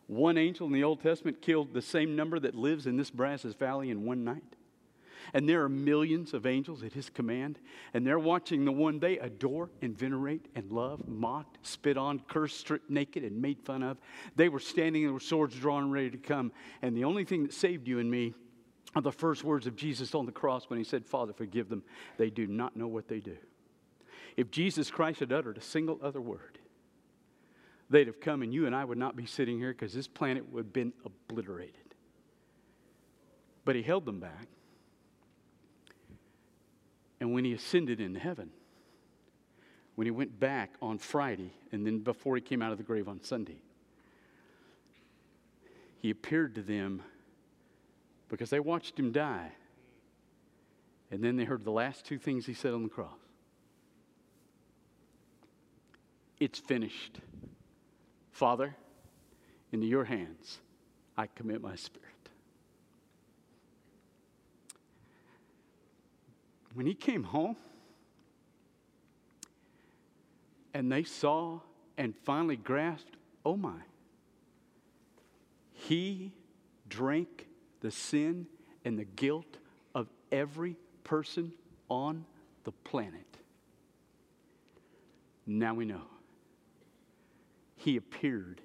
one 0.08 0.36
angel 0.36 0.66
in 0.66 0.74
the 0.74 0.84
Old 0.84 1.02
Testament 1.02 1.44
killed 1.44 1.74
the 1.74 1.82
same 1.82 2.16
number 2.16 2.40
that 2.40 2.56
lives 2.56 2.88
in 2.88 2.98
this 2.98 3.12
Brazos 3.12 3.54
Valley 3.54 3.92
in 3.92 4.04
one 4.04 4.24
night. 4.24 4.56
And 5.34 5.48
there 5.48 5.64
are 5.64 5.70
millions 5.70 6.34
of 6.34 6.46
angels 6.46 6.84
at 6.84 6.94
his 6.94 7.10
command, 7.10 7.60
and 7.94 8.06
they're 8.06 8.20
watching 8.20 8.66
the 8.66 8.72
one 8.72 9.00
they 9.00 9.20
adore 9.20 9.70
and 9.82 9.98
venerate 9.98 10.48
and 10.56 10.72
love, 10.72 11.08
mocked, 11.08 11.58
spit 11.62 11.98
on, 11.98 12.20
cursed, 12.28 12.60
stripped 12.60 12.90
naked, 12.90 13.24
and 13.24 13.42
made 13.42 13.60
fun 13.62 13.84
of. 13.84 13.98
They 14.36 14.50
were 14.50 14.60
standing 14.60 15.04
there 15.04 15.14
with 15.14 15.24
swords 15.24 15.56
drawn 15.56 15.92
ready 15.92 16.10
to 16.12 16.18
come. 16.18 16.52
And 16.82 16.96
the 16.96 17.04
only 17.04 17.26
thing 17.26 17.44
that 17.44 17.54
saved 17.54 17.88
you 17.88 18.00
and 18.00 18.10
me 18.10 18.34
are 18.96 19.02
the 19.02 19.12
first 19.12 19.44
words 19.44 19.68
of 19.68 19.76
Jesus 19.76 20.16
on 20.16 20.26
the 20.26 20.32
cross 20.32 20.70
when 20.70 20.80
he 20.80 20.86
said, 20.86 21.06
Father, 21.06 21.34
forgive 21.34 21.70
them. 21.70 21.84
They 22.18 22.30
do 22.30 22.48
not 22.48 22.76
know 22.76 22.88
what 22.88 23.08
they 23.08 23.20
do. 23.20 23.38
If 24.36 24.52
Jesus 24.52 24.90
Christ 24.90 25.20
had 25.20 25.32
uttered 25.32 25.58
a 25.58 25.62
single 25.62 26.00
other 26.02 26.22
word, 26.22 26.58
they'd 27.90 28.08
have 28.08 28.20
come 28.20 28.42
and 28.42 28.54
you 28.54 28.66
and 28.66 28.76
I 28.76 28.86
would 28.86 28.98
not 28.98 29.16
be 29.16 29.26
sitting 29.26 29.60
here 29.60 29.74
because 29.74 29.94
this 29.94 30.08
planet 30.08 30.52
would 30.52 30.66
have 30.66 30.74
been 30.74 30.94
obliterated. 31.06 31.76
But 33.66 33.76
he 33.76 33.84
held 33.84 34.06
them 34.06 34.20
back. 34.20 34.48
And 37.20 37.34
when 37.34 37.46
he 37.46 37.54
ascended 37.54 38.00
into 38.00 38.20
heaven, 38.20 38.52
when 39.96 40.06
he 40.06 40.12
went 40.12 40.40
back 40.40 40.74
on 40.82 40.98
Friday, 40.98 41.52
and 41.72 41.86
then 41.86 42.00
before 42.00 42.36
he 42.36 42.42
came 42.42 42.62
out 42.62 42.72
of 42.72 42.78
the 42.78 42.84
grave 42.84 43.08
on 43.08 43.22
Sunday, 43.22 43.62
he 46.02 46.10
appeared 46.10 46.56
to 46.56 46.62
them 46.62 47.02
because 48.30 48.50
they 48.50 48.60
watched 48.60 48.98
him 48.98 49.12
die. 49.12 49.52
And 51.12 51.24
then 51.24 51.36
they 51.36 51.44
heard 51.44 51.66
the 51.66 51.72
last 51.72 52.06
two 52.06 52.18
things 52.18 52.46
he 52.46 52.54
said 52.54 52.74
on 52.74 52.84
the 52.84 52.90
cross 52.90 53.12
It's 56.40 56.60
finished. 56.60 57.20
Father, 58.32 58.76
into 59.74 59.86
your 59.86 60.06
hands 60.06 60.60
I 61.18 61.28
commit 61.28 61.62
my 61.62 61.76
spirit. 61.76 62.09
When 66.80 66.88
he 66.88 66.94
came 66.94 67.26
home 67.26 67.58
and 70.74 70.90
they 70.90 71.04
saw 71.04 71.60
and 71.98 72.14
finally 72.24 72.56
grasped, 72.56 73.18
oh 73.46 73.58
my, 73.58 73.82
he 75.74 76.32
drank 76.88 77.50
the 77.82 77.92
sin 77.92 78.48
and 78.86 78.98
the 78.98 79.04
guilt 79.04 79.58
of 79.94 80.08
every 80.32 80.78
person 81.04 81.52
on 81.90 82.24
the 82.64 82.72
planet. 82.72 83.28
Now 85.46 85.74
we 85.74 85.84
know 85.84 86.04
he 87.76 87.98
appeared 87.98 88.62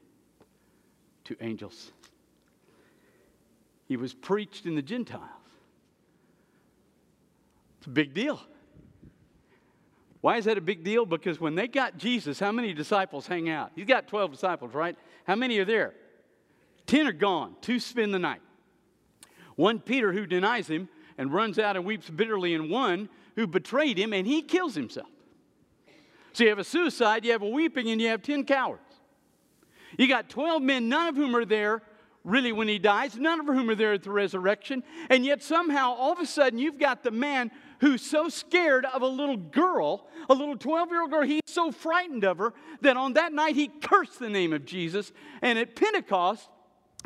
to 1.24 1.36
angels. 1.40 1.90
He 3.86 3.96
was 3.96 4.14
preached 4.14 4.66
in 4.66 4.76
the 4.76 4.82
Gentiles. 4.82 5.43
It's 7.84 7.88
a 7.88 7.90
big 7.90 8.14
deal. 8.14 8.40
Why 10.22 10.38
is 10.38 10.46
that 10.46 10.56
a 10.56 10.62
big 10.62 10.84
deal? 10.84 11.04
Because 11.04 11.38
when 11.38 11.54
they 11.54 11.68
got 11.68 11.98
Jesus, 11.98 12.40
how 12.40 12.50
many 12.50 12.72
disciples 12.72 13.26
hang 13.26 13.50
out? 13.50 13.72
He's 13.76 13.84
got 13.84 14.08
12 14.08 14.30
disciples, 14.30 14.72
right? 14.72 14.96
How 15.26 15.34
many 15.34 15.58
are 15.58 15.66
there? 15.66 15.92
10 16.86 17.06
are 17.06 17.12
gone, 17.12 17.56
two 17.60 17.78
spend 17.78 18.14
the 18.14 18.18
night. 18.18 18.40
One, 19.56 19.80
Peter, 19.80 20.14
who 20.14 20.24
denies 20.24 20.66
him 20.66 20.88
and 21.18 21.30
runs 21.30 21.58
out 21.58 21.76
and 21.76 21.84
weeps 21.84 22.08
bitterly, 22.08 22.54
and 22.54 22.70
one 22.70 23.10
who 23.34 23.46
betrayed 23.46 23.98
him 23.98 24.14
and 24.14 24.26
he 24.26 24.40
kills 24.40 24.74
himself. 24.74 25.10
So 26.32 26.44
you 26.44 26.48
have 26.48 26.58
a 26.58 26.64
suicide, 26.64 27.26
you 27.26 27.32
have 27.32 27.42
a 27.42 27.48
weeping, 27.50 27.90
and 27.90 28.00
you 28.00 28.08
have 28.08 28.22
10 28.22 28.46
cowards. 28.46 28.80
You 29.98 30.08
got 30.08 30.30
12 30.30 30.62
men, 30.62 30.88
none 30.88 31.08
of 31.08 31.16
whom 31.16 31.36
are 31.36 31.44
there 31.44 31.82
really 32.24 32.52
when 32.52 32.68
he 32.68 32.78
dies, 32.78 33.16
none 33.16 33.40
of 33.40 33.46
whom 33.46 33.68
are 33.68 33.74
there 33.74 33.92
at 33.92 34.02
the 34.02 34.10
resurrection. 34.10 34.82
And 35.10 35.24
yet, 35.24 35.42
somehow, 35.42 35.92
all 35.92 36.12
of 36.12 36.18
a 36.18 36.26
sudden, 36.26 36.58
you've 36.58 36.78
got 36.78 37.02
the 37.02 37.10
man 37.10 37.50
who's 37.80 38.02
so 38.02 38.28
scared 38.28 38.84
of 38.86 39.02
a 39.02 39.06
little 39.06 39.36
girl, 39.36 40.06
a 40.28 40.34
little 40.34 40.56
12 40.56 40.90
year 40.90 41.02
old 41.02 41.10
girl, 41.10 41.22
he's 41.22 41.42
so 41.46 41.70
frightened 41.72 42.24
of 42.24 42.38
her 42.38 42.52
that 42.80 42.96
on 42.96 43.14
that 43.14 43.32
night 43.32 43.54
he 43.54 43.68
cursed 43.68 44.18
the 44.18 44.28
name 44.28 44.52
of 44.52 44.64
Jesus. 44.64 45.12
And 45.42 45.58
at 45.58 45.76
Pentecost, 45.76 46.48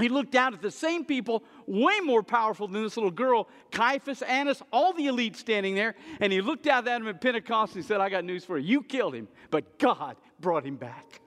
he 0.01 0.09
looked 0.09 0.35
out 0.35 0.55
at 0.55 0.63
the 0.63 0.71
same 0.71 1.05
people, 1.05 1.43
way 1.67 1.99
more 2.01 2.23
powerful 2.23 2.69
than 2.69 2.83
this 2.83 2.97
little 2.97 3.11
girl, 3.11 3.49
Caiaphas, 3.73 4.23
Annas, 4.23 4.63
all 4.73 4.93
the 4.93 5.07
elite 5.07 5.37
standing 5.37 5.75
there. 5.75 5.97
And 6.21 6.33
he 6.33 6.41
looked 6.41 6.67
out 6.67 6.87
at 6.87 6.99
them 6.99 7.09
at 7.09 7.21
Pentecost 7.21 7.75
and 7.75 7.83
he 7.83 7.87
said, 7.87 8.01
I 8.01 8.09
got 8.09 8.25
news 8.25 8.45
for 8.45 8.59
you. 8.59 8.69
You 8.69 8.83
killed 8.83 9.15
him, 9.15 9.29
but 9.51 9.79
God 9.79 10.17
brought 10.39 10.65
him 10.65 10.77
back. 10.77 11.21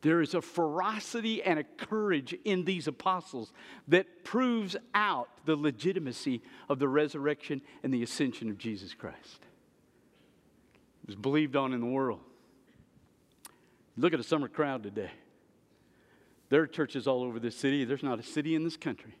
There 0.00 0.20
is 0.20 0.34
a 0.34 0.42
ferocity 0.42 1.42
and 1.42 1.58
a 1.58 1.64
courage 1.64 2.34
in 2.44 2.64
these 2.64 2.86
apostles 2.86 3.52
that 3.88 4.24
proves 4.24 4.76
out 4.94 5.28
the 5.44 5.56
legitimacy 5.56 6.42
of 6.68 6.78
the 6.78 6.88
resurrection 6.88 7.62
and 7.82 7.92
the 7.92 8.02
ascension 8.02 8.48
of 8.48 8.58
Jesus 8.58 8.94
Christ. 8.94 9.40
It 11.02 11.08
was 11.08 11.16
believed 11.16 11.56
on 11.56 11.72
in 11.72 11.80
the 11.80 11.86
world. 11.86 12.20
Look 13.96 14.12
at 14.12 14.18
the 14.18 14.24
summer 14.24 14.46
crowd 14.46 14.84
today. 14.84 15.10
There 16.50 16.62
are 16.62 16.66
churches 16.66 17.08
all 17.08 17.22
over 17.24 17.40
this 17.40 17.56
city. 17.56 17.84
There's 17.84 18.02
not 18.04 18.20
a 18.20 18.22
city 18.22 18.54
in 18.54 18.62
this 18.62 18.76
country 18.76 19.14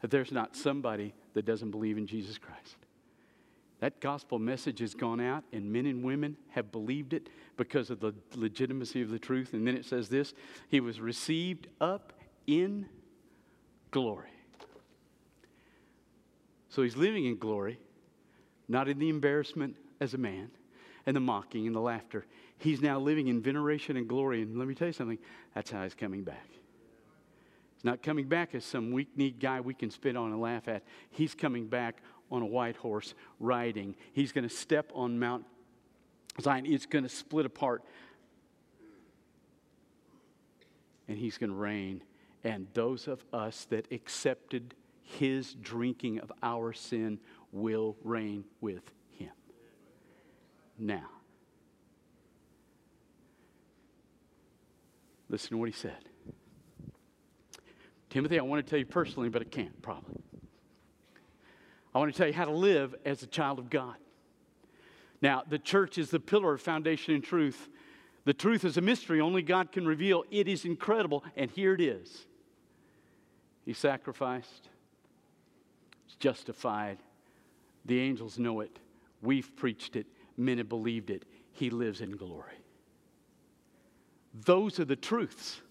that 0.00 0.10
there's 0.10 0.30
not 0.30 0.54
somebody 0.54 1.14
that 1.34 1.44
doesn't 1.44 1.70
believe 1.70 1.96
in 1.96 2.06
Jesus 2.06 2.38
Christ. 2.38 2.76
That 3.80 4.00
gospel 4.00 4.38
message 4.38 4.80
has 4.80 4.94
gone 4.94 5.20
out, 5.20 5.44
and 5.52 5.70
men 5.70 5.86
and 5.86 6.02
women 6.02 6.36
have 6.50 6.72
believed 6.72 7.12
it 7.12 7.28
because 7.56 7.90
of 7.90 8.00
the 8.00 8.14
legitimacy 8.34 9.02
of 9.02 9.10
the 9.10 9.18
truth. 9.18 9.52
And 9.52 9.66
then 9.66 9.76
it 9.76 9.84
says 9.84 10.08
this 10.08 10.32
He 10.68 10.80
was 10.80 11.00
received 11.00 11.68
up 11.80 12.12
in 12.46 12.86
glory. 13.90 14.30
So 16.68 16.82
he's 16.82 16.96
living 16.96 17.24
in 17.24 17.38
glory, 17.38 17.78
not 18.68 18.88
in 18.88 18.98
the 18.98 19.08
embarrassment 19.08 19.76
as 20.00 20.14
a 20.14 20.18
man 20.18 20.50
and 21.06 21.16
the 21.16 21.20
mocking 21.20 21.66
and 21.66 21.74
the 21.74 21.80
laughter. 21.80 22.26
He's 22.58 22.82
now 22.82 22.98
living 22.98 23.28
in 23.28 23.40
veneration 23.40 23.96
and 23.96 24.08
glory. 24.08 24.42
And 24.42 24.58
let 24.58 24.68
me 24.68 24.74
tell 24.74 24.88
you 24.88 24.92
something 24.92 25.18
that's 25.54 25.70
how 25.70 25.82
he's 25.84 25.94
coming 25.94 26.22
back. 26.22 26.48
He's 27.76 27.84
not 27.84 28.02
coming 28.02 28.28
back 28.28 28.54
as 28.54 28.64
some 28.64 28.90
weak 28.90 29.08
kneed 29.16 29.38
guy 29.40 29.60
we 29.60 29.74
can 29.74 29.90
spit 29.90 30.16
on 30.16 30.32
and 30.32 30.40
laugh 30.40 30.68
at. 30.68 30.82
He's 31.10 31.34
coming 31.34 31.66
back 31.66 32.02
on 32.30 32.42
a 32.42 32.46
white 32.46 32.76
horse 32.76 33.14
riding. 33.40 33.94
He's 34.12 34.32
going 34.32 34.48
to 34.48 34.54
step 34.54 34.90
on 34.94 35.18
Mount 35.18 35.44
Zion. 36.40 36.66
It's 36.66 36.86
going 36.86 37.04
to 37.04 37.08
split 37.08 37.46
apart. 37.46 37.82
And 41.08 41.16
he's 41.16 41.38
going 41.38 41.50
to 41.50 41.56
reign. 41.56 42.02
And 42.44 42.66
those 42.74 43.08
of 43.08 43.24
us 43.32 43.66
that 43.70 43.90
accepted 43.92 44.74
his 45.02 45.54
drinking 45.54 46.18
of 46.20 46.32
our 46.42 46.72
sin 46.72 47.18
will 47.52 47.96
reign 48.02 48.44
with 48.60 48.82
him. 49.10 49.30
Now, 50.78 51.08
listen 55.28 55.50
to 55.50 55.58
what 55.58 55.68
he 55.68 55.74
said. 55.74 56.08
Timothy, 58.10 58.38
I 58.38 58.42
want 58.42 58.64
to 58.64 58.70
tell 58.70 58.78
you 58.78 58.86
personally, 58.86 59.28
but 59.28 59.42
I 59.42 59.44
can't 59.44 59.80
probably. 59.82 60.15
I 61.96 61.98
want 61.98 62.12
to 62.12 62.18
tell 62.18 62.26
you 62.26 62.34
how 62.34 62.44
to 62.44 62.50
live 62.50 62.94
as 63.06 63.22
a 63.22 63.26
child 63.26 63.58
of 63.58 63.70
God. 63.70 63.94
Now, 65.22 65.44
the 65.48 65.58
church 65.58 65.96
is 65.96 66.10
the 66.10 66.20
pillar 66.20 66.52
of 66.52 66.60
foundation 66.60 67.14
and 67.14 67.24
truth. 67.24 67.70
The 68.26 68.34
truth 68.34 68.66
is 68.66 68.76
a 68.76 68.82
mystery 68.82 69.18
only 69.18 69.40
God 69.40 69.72
can 69.72 69.86
reveal. 69.86 70.22
It 70.30 70.46
is 70.46 70.66
incredible, 70.66 71.24
and 71.38 71.50
here 71.50 71.72
it 71.72 71.80
is. 71.80 72.26
He 73.64 73.72
sacrificed, 73.72 74.68
He's 76.04 76.16
justified. 76.16 76.98
The 77.86 77.98
angels 77.98 78.38
know 78.38 78.60
it. 78.60 78.78
We've 79.22 79.56
preached 79.56 79.96
it. 79.96 80.06
Men 80.36 80.58
have 80.58 80.68
believed 80.68 81.08
it. 81.08 81.24
He 81.52 81.70
lives 81.70 82.02
in 82.02 82.10
glory. 82.10 82.58
Those 84.44 84.78
are 84.80 84.84
the 84.84 84.96
truths 84.96 85.62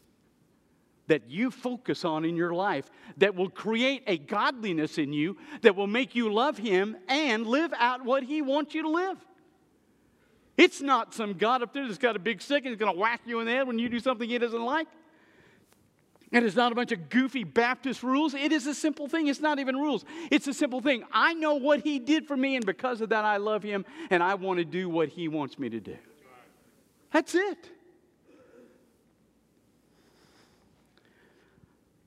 that 1.08 1.30
you 1.30 1.52
focus 1.52 2.04
on 2.04 2.26
in 2.26 2.36
your 2.36 2.54
life 2.54 2.90
that 3.18 3.36
will 3.36 3.50
create 3.50 4.04
a 4.08 4.18
godliness 4.18 4.98
in 4.98 5.14
you 5.14 5.38
that 5.62 5.76
will 5.76 5.88
make 5.88 6.16
you 6.16 6.32
love 6.34 6.58
Him 6.58 6.98
and 7.08 7.46
live 7.46 7.74
out 7.78 8.04
what 8.04 8.24
He 8.24 8.42
wants 8.42 8.74
you 8.74 8.84
to 8.84 8.90
live. 8.90 9.18
It's 10.58 10.82
not 10.82 11.14
some 11.14 11.34
God 11.34 11.62
up 11.62 11.74
there 11.74 11.86
that's 11.86 11.98
got 11.98 12.16
a 12.16 12.20
big 12.20 12.42
stick 12.42 12.64
and 12.66 12.74
is 12.74 12.80
going 12.80 12.94
to 12.94 13.00
whack 13.00 13.22
you 13.26 13.40
in 13.40 13.46
the 13.46 13.52
head 13.52 13.68
when 13.68 13.78
you 13.78 13.90
do 13.90 14.00
something 14.00 14.30
He 14.30 14.38
doesn't 14.38 14.64
like. 14.64 14.88
And 16.32 16.44
it's 16.44 16.56
not 16.56 16.72
a 16.72 16.76
bunch 16.76 16.92
of 16.92 17.10
goofy 17.10 17.44
Baptist 17.44 18.04
rules. 18.04 18.34
It 18.34 18.52
is 18.52 18.66
a 18.68 18.74
simple 18.74 19.08
thing. 19.08 19.28
It's 19.28 19.40
not 19.40 19.60
even 19.60 19.76
rules. 19.76 20.04
It's 20.32 20.48
a 20.48 20.54
simple 20.54 20.82
thing. 20.82 21.04
I 21.12 21.34
know 21.34 21.56
what 21.56 21.82
He 21.82 22.00
did 22.00 22.26
for 22.26 22.36
me, 22.36 22.56
and 22.56 22.66
because 22.66 23.00
of 23.02 23.10
that, 23.10 23.26
I 23.26 23.38
love 23.38 23.64
Him 23.64 23.86
and 24.10 24.24
I 24.24 24.36
want 24.36 24.60
to 24.60 24.66
do 24.66 24.90
what 24.90 25.10
He 25.10 25.28
wants 25.28 25.60
me 25.60 25.70
to 25.70 25.80
do. 25.80 25.98
That's 27.12 27.36
it. 27.36 27.70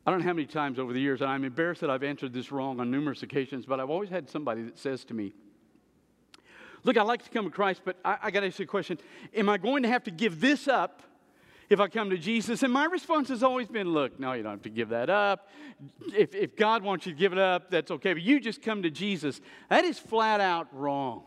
I 0.08 0.10
don't 0.10 0.20
know 0.20 0.26
how 0.26 0.32
many 0.32 0.46
times 0.46 0.78
over 0.78 0.94
the 0.94 1.00
years, 1.00 1.20
and 1.20 1.30
I'm 1.30 1.44
embarrassed 1.44 1.82
that 1.82 1.90
I've 1.90 2.02
answered 2.02 2.32
this 2.32 2.50
wrong 2.50 2.80
on 2.80 2.90
numerous 2.90 3.22
occasions, 3.22 3.66
but 3.66 3.78
I've 3.78 3.90
always 3.90 4.08
had 4.08 4.30
somebody 4.30 4.62
that 4.62 4.78
says 4.78 5.04
to 5.04 5.12
me, 5.12 5.34
Look, 6.82 6.96
I 6.96 7.02
like 7.02 7.22
to 7.24 7.28
come 7.28 7.44
to 7.44 7.50
Christ, 7.50 7.82
but 7.84 7.98
I, 8.02 8.16
I 8.22 8.30
got 8.30 8.40
to 8.40 8.46
ask 8.46 8.58
you 8.58 8.62
a 8.62 8.66
question. 8.66 8.96
Am 9.34 9.50
I 9.50 9.58
going 9.58 9.82
to 9.82 9.88
have 9.90 10.04
to 10.04 10.10
give 10.10 10.40
this 10.40 10.66
up 10.66 11.02
if 11.68 11.78
I 11.78 11.88
come 11.88 12.08
to 12.08 12.16
Jesus? 12.16 12.62
And 12.62 12.72
my 12.72 12.86
response 12.86 13.28
has 13.28 13.42
always 13.42 13.68
been, 13.68 13.92
Look, 13.92 14.18
no, 14.18 14.32
you 14.32 14.42
don't 14.42 14.52
have 14.52 14.62
to 14.62 14.70
give 14.70 14.88
that 14.88 15.10
up. 15.10 15.50
If, 16.16 16.34
if 16.34 16.56
God 16.56 16.82
wants 16.82 17.04
you 17.04 17.12
to 17.12 17.18
give 17.18 17.34
it 17.34 17.38
up, 17.38 17.70
that's 17.70 17.90
okay, 17.90 18.14
but 18.14 18.22
you 18.22 18.40
just 18.40 18.62
come 18.62 18.84
to 18.84 18.90
Jesus. 18.90 19.42
That 19.68 19.84
is 19.84 19.98
flat 19.98 20.40
out 20.40 20.68
wrong. 20.72 21.24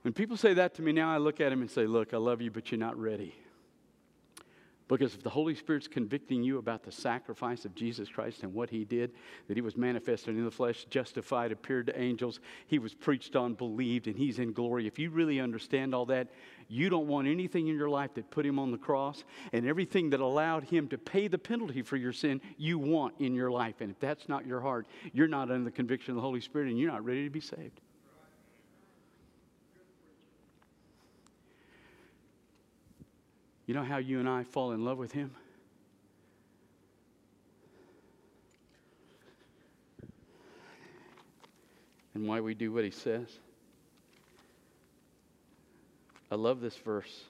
When 0.00 0.14
people 0.14 0.38
say 0.38 0.54
that 0.54 0.72
to 0.76 0.82
me 0.82 0.92
now, 0.92 1.12
I 1.12 1.18
look 1.18 1.38
at 1.42 1.50
them 1.50 1.60
and 1.60 1.70
say, 1.70 1.84
Look, 1.84 2.14
I 2.14 2.16
love 2.16 2.40
you, 2.40 2.50
but 2.50 2.70
you're 2.70 2.80
not 2.80 2.98
ready. 2.98 3.34
Because 4.96 5.16
if 5.16 5.24
the 5.24 5.30
Holy 5.30 5.56
Spirit's 5.56 5.88
convicting 5.88 6.44
you 6.44 6.58
about 6.58 6.84
the 6.84 6.92
sacrifice 6.92 7.64
of 7.64 7.74
Jesus 7.74 8.08
Christ 8.08 8.44
and 8.44 8.54
what 8.54 8.70
he 8.70 8.84
did, 8.84 9.10
that 9.48 9.56
he 9.56 9.60
was 9.60 9.76
manifested 9.76 10.36
in 10.36 10.44
the 10.44 10.52
flesh, 10.52 10.86
justified, 10.88 11.50
appeared 11.50 11.86
to 11.88 12.00
angels, 12.00 12.38
he 12.68 12.78
was 12.78 12.94
preached 12.94 13.34
on, 13.34 13.54
believed, 13.54 14.06
and 14.06 14.16
he's 14.16 14.38
in 14.38 14.52
glory. 14.52 14.86
If 14.86 15.00
you 15.00 15.10
really 15.10 15.40
understand 15.40 15.96
all 15.96 16.06
that, 16.06 16.28
you 16.68 16.90
don't 16.90 17.08
want 17.08 17.26
anything 17.26 17.66
in 17.66 17.74
your 17.74 17.88
life 17.88 18.14
that 18.14 18.30
put 18.30 18.46
him 18.46 18.56
on 18.60 18.70
the 18.70 18.78
cross 18.78 19.24
and 19.52 19.66
everything 19.66 20.10
that 20.10 20.20
allowed 20.20 20.62
him 20.62 20.86
to 20.86 20.96
pay 20.96 21.26
the 21.26 21.38
penalty 21.38 21.82
for 21.82 21.96
your 21.96 22.12
sin, 22.12 22.40
you 22.56 22.78
want 22.78 23.14
in 23.18 23.34
your 23.34 23.50
life. 23.50 23.80
And 23.80 23.90
if 23.90 23.98
that's 23.98 24.28
not 24.28 24.46
your 24.46 24.60
heart, 24.60 24.86
you're 25.12 25.26
not 25.26 25.50
under 25.50 25.64
the 25.64 25.72
conviction 25.72 26.12
of 26.12 26.16
the 26.16 26.22
Holy 26.22 26.40
Spirit 26.40 26.68
and 26.68 26.78
you're 26.78 26.92
not 26.92 27.04
ready 27.04 27.24
to 27.24 27.30
be 27.30 27.40
saved. 27.40 27.80
You 33.66 33.74
know 33.74 33.82
how 33.82 33.96
you 33.96 34.20
and 34.20 34.28
I 34.28 34.44
fall 34.44 34.72
in 34.72 34.84
love 34.84 34.98
with 34.98 35.12
Him? 35.12 35.30
And 42.14 42.28
why 42.28 42.40
we 42.40 42.54
do 42.54 42.72
what 42.72 42.84
He 42.84 42.90
says? 42.90 43.26
I 46.30 46.36
love 46.36 46.60
this 46.60 46.76
verse. 46.76 47.22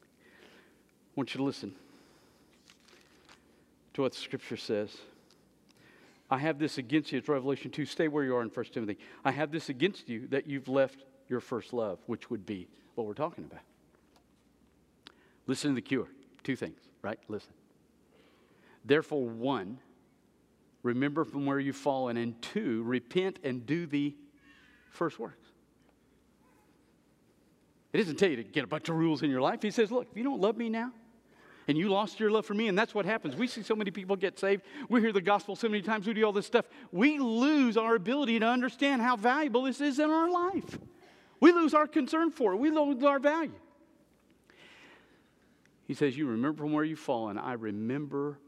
I 0.00 1.12
want 1.14 1.34
you 1.34 1.38
to 1.38 1.44
listen 1.44 1.74
to 3.94 4.02
what 4.02 4.12
the 4.12 4.18
scripture 4.18 4.56
says. 4.56 4.96
I 6.30 6.38
have 6.38 6.58
this 6.58 6.78
against 6.78 7.12
you. 7.12 7.18
It's 7.18 7.28
Revelation 7.28 7.70
2. 7.70 7.84
Stay 7.84 8.08
where 8.08 8.24
you 8.24 8.36
are 8.36 8.42
in 8.42 8.48
1 8.48 8.64
Timothy. 8.66 8.98
I 9.24 9.32
have 9.32 9.50
this 9.50 9.68
against 9.68 10.08
you 10.08 10.28
that 10.28 10.46
you've 10.46 10.68
left 10.68 11.04
your 11.28 11.40
first 11.40 11.72
love, 11.72 11.98
which 12.06 12.30
would 12.30 12.46
be 12.46 12.68
what 12.94 13.06
we're 13.06 13.14
talking 13.14 13.44
about. 13.44 13.62
Listen 15.46 15.70
to 15.70 15.74
the 15.74 15.82
cure. 15.82 16.08
Two 16.42 16.56
things, 16.56 16.78
right? 17.02 17.18
Listen. 17.28 17.52
Therefore, 18.84 19.26
one, 19.26 19.78
remember 20.82 21.24
from 21.24 21.46
where 21.46 21.58
you've 21.58 21.76
fallen, 21.76 22.16
and 22.16 22.40
two, 22.40 22.82
repent 22.84 23.38
and 23.44 23.66
do 23.66 23.86
the 23.86 24.14
first 24.90 25.18
works. 25.18 25.48
It 27.92 27.98
doesn't 27.98 28.16
tell 28.16 28.30
you 28.30 28.36
to 28.36 28.44
get 28.44 28.64
a 28.64 28.68
bunch 28.68 28.88
of 28.88 28.96
rules 28.96 29.22
in 29.22 29.30
your 29.30 29.40
life. 29.40 29.62
He 29.62 29.70
says, 29.70 29.90
look, 29.90 30.06
if 30.10 30.16
you 30.16 30.22
don't 30.22 30.40
love 30.40 30.56
me 30.56 30.68
now, 30.68 30.92
and 31.68 31.76
you 31.76 31.88
lost 31.88 32.18
your 32.18 32.30
love 32.30 32.46
for 32.46 32.54
me, 32.54 32.68
and 32.68 32.78
that's 32.78 32.94
what 32.94 33.04
happens. 33.04 33.36
We 33.36 33.46
see 33.46 33.62
so 33.62 33.76
many 33.76 33.90
people 33.90 34.16
get 34.16 34.38
saved. 34.38 34.62
We 34.88 35.00
hear 35.00 35.12
the 35.12 35.20
gospel 35.20 35.54
so 35.54 35.68
many 35.68 35.82
times. 35.82 36.06
We 36.06 36.14
do 36.14 36.24
all 36.24 36.32
this 36.32 36.46
stuff. 36.46 36.66
We 36.90 37.18
lose 37.18 37.76
our 37.76 37.94
ability 37.94 38.40
to 38.40 38.46
understand 38.46 39.02
how 39.02 39.16
valuable 39.16 39.64
this 39.64 39.80
is 39.80 39.98
in 39.98 40.10
our 40.10 40.30
life. 40.30 40.78
We 41.38 41.52
lose 41.52 41.74
our 41.74 41.86
concern 41.86 42.30
for 42.30 42.54
it. 42.54 42.56
We 42.56 42.70
lose 42.70 43.04
our 43.04 43.18
value. 43.18 43.52
He 45.90 45.94
says, 45.94 46.16
You 46.16 46.28
remember 46.28 46.62
from 46.62 46.72
where 46.72 46.84
you've 46.84 47.00
fallen. 47.00 47.36
I 47.36 47.54
remember. 47.54 48.38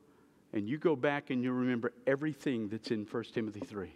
And 0.52 0.68
you 0.68 0.78
go 0.78 0.94
back 0.94 1.30
and 1.30 1.42
you 1.42 1.50
remember 1.50 1.92
everything 2.06 2.68
that's 2.68 2.92
in 2.92 3.04
1 3.04 3.24
Timothy 3.34 3.58
3. 3.58 3.92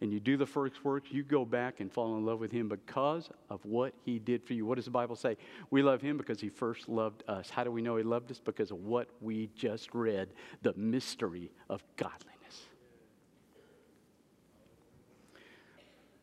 And 0.00 0.10
you 0.10 0.20
do 0.20 0.38
the 0.38 0.46
first 0.46 0.82
works, 0.86 1.10
you 1.12 1.22
go 1.22 1.44
back 1.44 1.80
and 1.80 1.92
fall 1.92 2.16
in 2.16 2.24
love 2.24 2.40
with 2.40 2.50
him 2.50 2.66
because 2.66 3.28
of 3.50 3.62
what 3.66 3.92
he 4.06 4.18
did 4.18 4.42
for 4.42 4.54
you. 4.54 4.64
What 4.64 4.76
does 4.76 4.86
the 4.86 4.90
Bible 4.90 5.16
say? 5.16 5.36
We 5.70 5.82
love 5.82 6.00
him 6.00 6.16
because 6.16 6.40
he 6.40 6.48
first 6.48 6.88
loved 6.88 7.22
us. 7.28 7.50
How 7.50 7.62
do 7.62 7.70
we 7.70 7.82
know 7.82 7.96
he 7.96 8.02
loved 8.02 8.30
us? 8.30 8.40
Because 8.42 8.70
of 8.70 8.78
what 8.78 9.10
we 9.20 9.50
just 9.54 9.94
read 9.94 10.30
the 10.62 10.72
mystery 10.78 11.50
of 11.68 11.84
godliness. 11.96 12.68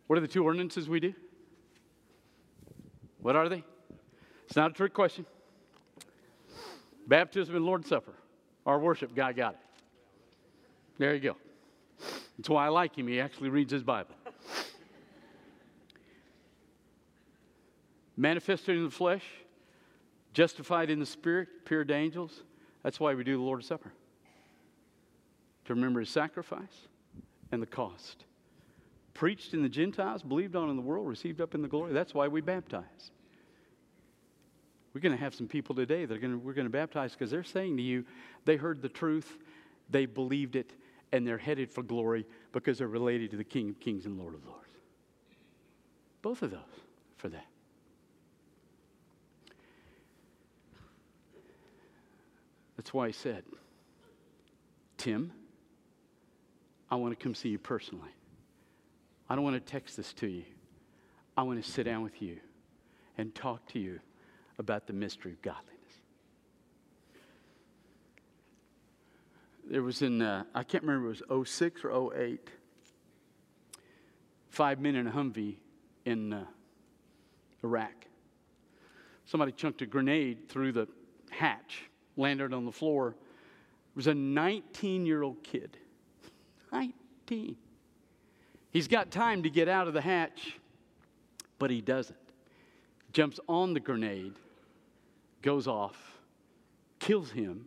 What 0.08 0.18
are 0.18 0.22
the 0.22 0.28
two 0.28 0.44
ordinances 0.44 0.90
we 0.90 1.00
do? 1.00 1.14
What 3.20 3.36
are 3.36 3.50
they? 3.50 3.64
It's 4.48 4.56
not 4.56 4.72
a 4.72 4.74
trick 4.74 4.96
question. 4.96 5.28
Baptism 7.08 7.56
and 7.56 7.66
Lord's 7.66 7.90
Supper. 7.90 8.14
Our 8.66 8.80
worship 8.80 9.16
guy 9.16 9.34
got 9.34 9.54
it. 9.54 9.60
There 10.98 11.14
you 11.14 11.20
go. 11.20 11.36
That's 12.38 12.50
why 12.50 12.66
I 12.66 12.70
like 12.70 12.96
him. 12.96 13.08
He 13.08 13.20
actually 13.20 13.50
reads 13.50 13.72
his 13.72 13.84
Bible. 13.84 14.16
Manifested 18.18 18.78
in 18.78 18.84
the 18.84 18.92
flesh, 18.92 19.24
justified 20.34 20.90
in 20.90 21.00
the 21.00 21.06
spirit, 21.06 21.48
appeared 21.66 21.88
to 21.88 21.94
angels. 21.96 22.44
That's 22.84 23.00
why 23.00 23.14
we 23.16 23.24
do 23.24 23.38
the 23.38 23.44
Lord's 23.44 23.68
Supper. 23.68 23.92
To 25.66 25.74
remember 25.74 26.00
his 26.02 26.10
sacrifice 26.10 26.88
and 27.52 27.62
the 27.62 27.68
cost. 27.68 28.26
Preached 29.14 29.54
in 29.54 29.64
the 29.64 29.70
Gentiles, 29.70 30.24
believed 30.24 30.56
on 30.56 30.70
in 30.70 30.76
the 30.76 30.82
world, 30.82 31.08
received 31.08 31.42
up 31.42 31.56
in 31.56 31.62
the 31.62 31.68
glory. 31.68 31.94
That's 31.94 32.14
why 32.14 32.28
we 32.28 32.42
baptize. 32.42 33.12
We're 34.94 35.02
going 35.02 35.16
to 35.16 35.24
have 35.24 35.34
some 35.34 35.48
people 35.48 35.74
today 35.74 36.06
that 36.06 36.14
are 36.14 36.20
going 36.20 36.34
to, 36.34 36.40
we're 36.40 36.54
going 36.54 36.68
to 36.68 36.72
baptize 36.72 37.14
because 37.14 37.32
they're 37.32 37.44
saying 37.44 37.78
to 37.78 37.84
you, 37.84 38.06
they 38.46 38.58
heard 38.58 38.82
the 38.82 38.90
truth 38.90 39.38
they 39.90 40.06
believed 40.06 40.56
it, 40.56 40.74
and 41.12 41.28
they're 41.28 41.38
headed 41.38 41.70
for 41.70 41.84
glory 41.84 42.26
because 42.54 42.78
they're 42.78 42.88
related 42.88 43.32
to 43.32 43.38
the 43.38 43.44
King 43.44 43.70
of 43.70 43.80
Kings 43.80 44.06
and 44.06 44.18
Lord 44.18 44.34
of 44.34 44.46
Lords. 44.46 44.74
Both 46.22 46.42
of 46.42 46.52
those 46.52 46.60
for 47.18 47.30
that. 47.30 47.46
That's 52.78 52.94
why 52.94 53.08
I 53.08 53.12
said, 53.12 53.44
Tim, 54.98 55.32
I 56.90 56.96
want 56.96 57.18
to 57.18 57.22
come 57.22 57.36
see 57.36 57.50
you 57.50 57.60
personally. 57.60 58.10
I 59.30 59.36
don't 59.36 59.44
want 59.44 59.56
to 59.56 59.72
text 59.72 59.98
this 59.98 60.14
to 60.14 60.28
you. 60.28 60.44
I 61.38 61.44
want 61.44 61.64
to 61.64 61.70
sit 61.70 61.84
down 61.84 62.02
with 62.02 62.22
you 62.22 62.38
and 63.18 63.34
talk 63.34 63.66
to 63.68 63.80
you 63.80 64.00
about 64.62 64.88
the 64.88 64.94
mystery 64.94 65.34
of 65.34 65.42
godliness. 65.42 65.68
There 69.70 69.84
was 69.84 70.02
in, 70.02 70.22
uh, 70.22 70.44
I 70.56 70.64
can't 70.64 70.84
remember, 70.84 71.12
it 71.12 71.30
was 71.30 71.50
06 71.50 71.84
or 71.84 72.14
08, 72.14 72.48
five 74.50 74.80
men 74.80 74.96
in 74.96 75.08
a 75.08 75.12
Humvee 75.12 75.56
in 76.06 76.34
uh, 76.34 76.46
Iraq. 77.64 78.06
Somebody 79.26 79.52
chunked 79.52 79.82
a 79.82 79.86
grenade 79.86 80.48
through 80.48 80.74
the 80.74 80.88
hatch, 81.32 81.84
landed 82.18 82.54
on 82.54 82.66
the 82.66 82.72
floor. 82.72 83.10
It 83.10 83.96
was 83.96 84.08
a 84.08 84.14
19 84.14 85.06
year 85.06 85.24
old 85.24 85.44
kid. 85.44 85.78
19. 86.72 87.56
He's 88.70 88.88
got 88.88 89.10
time 89.10 89.44
to 89.44 89.50
get 89.50 89.68
out 89.68 89.88
of 89.88 89.94
the 89.94 90.02
hatch, 90.02 90.58
but 91.60 91.72
he 91.72 91.82
doesn't. 91.82 92.18
Jumps 93.14 93.40
on 93.48 93.74
the 93.74 93.80
grenade, 93.80 94.34
goes 95.42 95.68
off, 95.68 96.20
kills 97.00 97.32
him, 97.32 97.66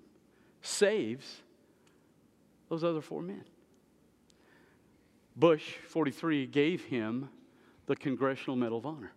saves 0.62 1.42
those 2.68 2.84
other 2.84 3.00
four 3.00 3.22
men. 3.22 3.44
Bush, 5.36 5.74
43, 5.88 6.46
gave 6.46 6.84
him 6.84 7.28
the 7.86 7.96
Congressional 7.96 8.56
Medal 8.56 8.78
of 8.78 8.86
Honor. 8.86 9.12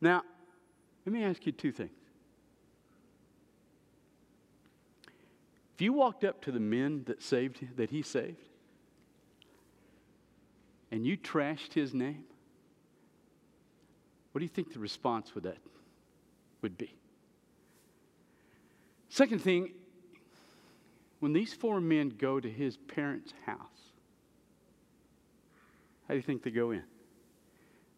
Now, 0.00 0.22
let 1.04 1.12
me 1.12 1.22
ask 1.22 1.44
you 1.44 1.52
two 1.52 1.72
things. 1.72 1.90
If 5.74 5.82
you 5.82 5.92
walked 5.92 6.24
up 6.24 6.42
to 6.42 6.52
the 6.52 6.60
men 6.60 7.04
that 7.06 7.22
saved 7.22 7.76
that 7.76 7.90
he 7.90 8.02
saved 8.02 8.48
and 10.90 11.06
you 11.06 11.16
trashed 11.16 11.74
his 11.74 11.94
name, 11.94 12.24
what 14.32 14.40
do 14.40 14.44
you 14.44 14.48
think 14.48 14.72
the 14.72 14.80
response 14.80 15.34
would 15.34 15.44
that 15.44 15.58
would 16.62 16.76
be? 16.76 16.94
Second 19.08 19.40
thing, 19.40 19.72
when 21.20 21.32
these 21.32 21.52
four 21.52 21.80
men 21.80 22.10
go 22.10 22.38
to 22.38 22.50
his 22.50 22.76
parents' 22.76 23.32
house, 23.46 23.58
how 26.06 26.14
do 26.14 26.16
you 26.16 26.22
think 26.22 26.42
they 26.42 26.50
go 26.50 26.70
in? 26.70 26.82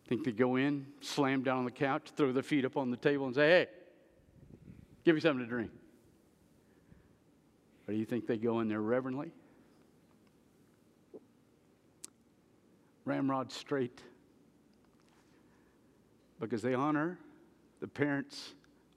Think 0.09 0.25
they 0.25 0.33
go 0.33 0.57
in, 0.57 0.87
slam 1.01 1.43
down 1.43 1.59
on 1.59 1.65
the 1.65 1.71
couch, 1.71 2.09
throw 2.17 2.33
their 2.33 2.43
feet 2.43 2.65
up 2.65 2.77
on 2.77 2.91
the 2.91 2.97
table, 2.97 3.27
and 3.27 3.35
say, 3.35 3.49
hey, 3.49 3.67
give 5.05 5.15
me 5.15 5.21
something 5.21 5.45
to 5.45 5.49
drink? 5.49 5.71
Or 7.87 7.93
do 7.93 7.99
you 7.99 8.05
think 8.05 8.27
they 8.27 8.37
go 8.37 8.61
in 8.61 8.69
there 8.69 8.81
reverently? 8.81 9.31
Ramrod 13.05 13.53
straight. 13.53 14.01
Because 16.41 16.63
they 16.63 16.75
honor 16.75 17.19
the 17.81 17.89
parents 17.89 18.55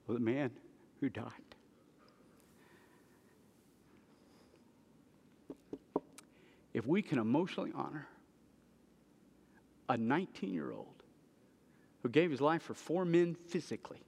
of 0.08 0.14
the 0.14 0.20
man 0.20 0.50
who 1.00 1.08
died. 1.08 1.30
If 6.72 6.86
we 6.86 7.02
can 7.02 7.18
emotionally 7.18 7.72
honor 7.74 8.08
a 9.88 9.96
19 9.96 10.52
year 10.52 10.72
old 10.72 10.86
who 12.02 12.08
gave 12.08 12.30
his 12.30 12.40
life 12.40 12.62
for 12.62 12.74
four 12.74 13.04
men 13.04 13.36
physically, 13.48 14.02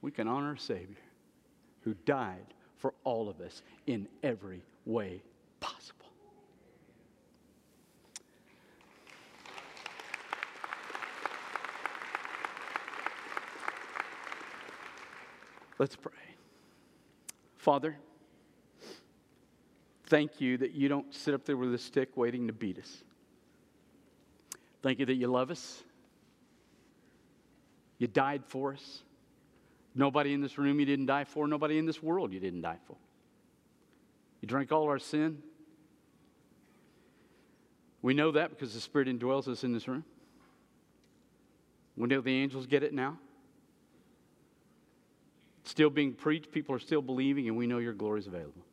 we 0.00 0.10
can 0.10 0.28
honor 0.28 0.52
a 0.52 0.58
Savior 0.58 0.96
who 1.82 1.94
died 2.04 2.54
for 2.76 2.94
all 3.04 3.28
of 3.28 3.40
us 3.40 3.62
in 3.86 4.06
every 4.22 4.62
way 4.86 5.20
possible. 5.60 6.07
Let's 15.78 15.96
pray. 15.96 16.12
Father, 17.56 17.96
thank 20.06 20.40
you 20.40 20.56
that 20.58 20.72
you 20.72 20.88
don't 20.88 21.14
sit 21.14 21.34
up 21.34 21.44
there 21.44 21.56
with 21.56 21.72
a 21.74 21.78
stick 21.78 22.16
waiting 22.16 22.46
to 22.46 22.52
beat 22.52 22.78
us. 22.78 23.04
Thank 24.82 24.98
you 24.98 25.06
that 25.06 25.14
you 25.14 25.28
love 25.28 25.50
us. 25.50 25.82
You 27.98 28.06
died 28.06 28.44
for 28.46 28.72
us. 28.72 29.02
Nobody 29.94 30.32
in 30.32 30.40
this 30.40 30.58
room 30.58 30.78
you 30.78 30.86
didn't 30.86 31.06
die 31.06 31.24
for, 31.24 31.48
nobody 31.48 31.78
in 31.78 31.86
this 31.86 32.02
world 32.02 32.32
you 32.32 32.40
didn't 32.40 32.60
die 32.60 32.78
for. 32.86 32.96
You 34.40 34.46
drank 34.46 34.70
all 34.70 34.84
our 34.84 34.98
sin. 34.98 35.42
We 38.02 38.14
know 38.14 38.30
that 38.32 38.50
because 38.50 38.74
the 38.74 38.80
Spirit 38.80 39.08
indwells 39.08 39.48
us 39.48 39.64
in 39.64 39.72
this 39.72 39.88
room. 39.88 40.04
We 41.96 42.06
know 42.06 42.20
the 42.20 42.32
angels 42.32 42.66
get 42.66 42.84
it 42.84 42.94
now. 42.94 43.18
Still 45.68 45.90
being 45.90 46.14
preached, 46.14 46.50
people 46.50 46.74
are 46.74 46.78
still 46.78 47.02
believing, 47.02 47.46
and 47.46 47.54
we 47.54 47.66
know 47.66 47.76
your 47.76 47.92
glory 47.92 48.20
is 48.20 48.26
available. 48.26 48.64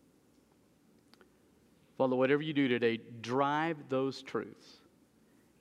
Father, 1.98 2.16
whatever 2.16 2.42
you 2.42 2.54
do 2.54 2.70
today, 2.70 3.02
drive 3.20 3.76
those 3.90 4.22
truths 4.22 4.78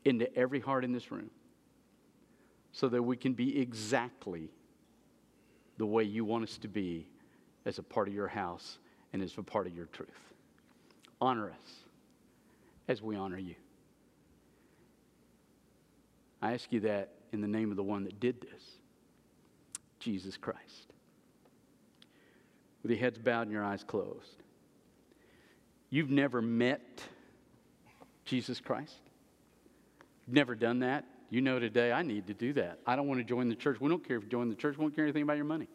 into 0.04 0.32
every 0.36 0.60
heart 0.60 0.84
in 0.84 0.92
this 0.92 1.10
room 1.10 1.28
so 2.70 2.88
that 2.88 3.02
we 3.02 3.16
can 3.16 3.32
be 3.32 3.60
exactly 3.60 4.48
the 5.76 5.84
way 5.84 6.04
you 6.04 6.24
want 6.24 6.44
us 6.44 6.56
to 6.58 6.68
be 6.68 7.08
as 7.66 7.80
a 7.80 7.82
part 7.82 8.06
of 8.06 8.14
your 8.14 8.28
house 8.28 8.78
and 9.12 9.20
as 9.20 9.36
a 9.36 9.42
part 9.42 9.66
of 9.66 9.74
your 9.74 9.86
truth. 9.86 10.08
Honor 11.20 11.50
us 11.50 11.72
as 12.86 13.02
we 13.02 13.16
honor 13.16 13.38
you. 13.38 13.56
I 16.40 16.52
ask 16.52 16.72
you 16.72 16.78
that 16.80 17.08
in 17.32 17.40
the 17.40 17.48
name 17.48 17.72
of 17.72 17.76
the 17.76 17.82
one 17.82 18.04
that 18.04 18.20
did 18.20 18.40
this, 18.40 18.62
Jesus 19.98 20.36
Christ. 20.36 20.93
With 22.84 22.90
your 22.90 23.00
heads 23.00 23.18
bowed 23.18 23.42
and 23.42 23.50
your 23.50 23.64
eyes 23.64 23.82
closed. 23.82 24.42
You've 25.88 26.10
never 26.10 26.42
met 26.42 27.02
Jesus 28.26 28.60
Christ? 28.60 29.00
You've 30.26 30.34
never 30.34 30.54
done 30.54 30.80
that? 30.80 31.06
You 31.30 31.40
know 31.40 31.58
today, 31.58 31.92
I 31.92 32.02
need 32.02 32.26
to 32.26 32.34
do 32.34 32.52
that. 32.52 32.78
I 32.86 32.94
don't 32.94 33.08
want 33.08 33.20
to 33.20 33.24
join 33.24 33.48
the 33.48 33.54
church. 33.54 33.80
We 33.80 33.88
don't 33.88 34.06
care 34.06 34.18
if 34.18 34.24
you 34.24 34.28
join 34.28 34.50
the 34.50 34.54
church, 34.54 34.76
we 34.76 34.84
don't 34.84 34.94
care 34.94 35.04
anything 35.04 35.22
about 35.22 35.36
your 35.36 35.46
money. 35.46 35.66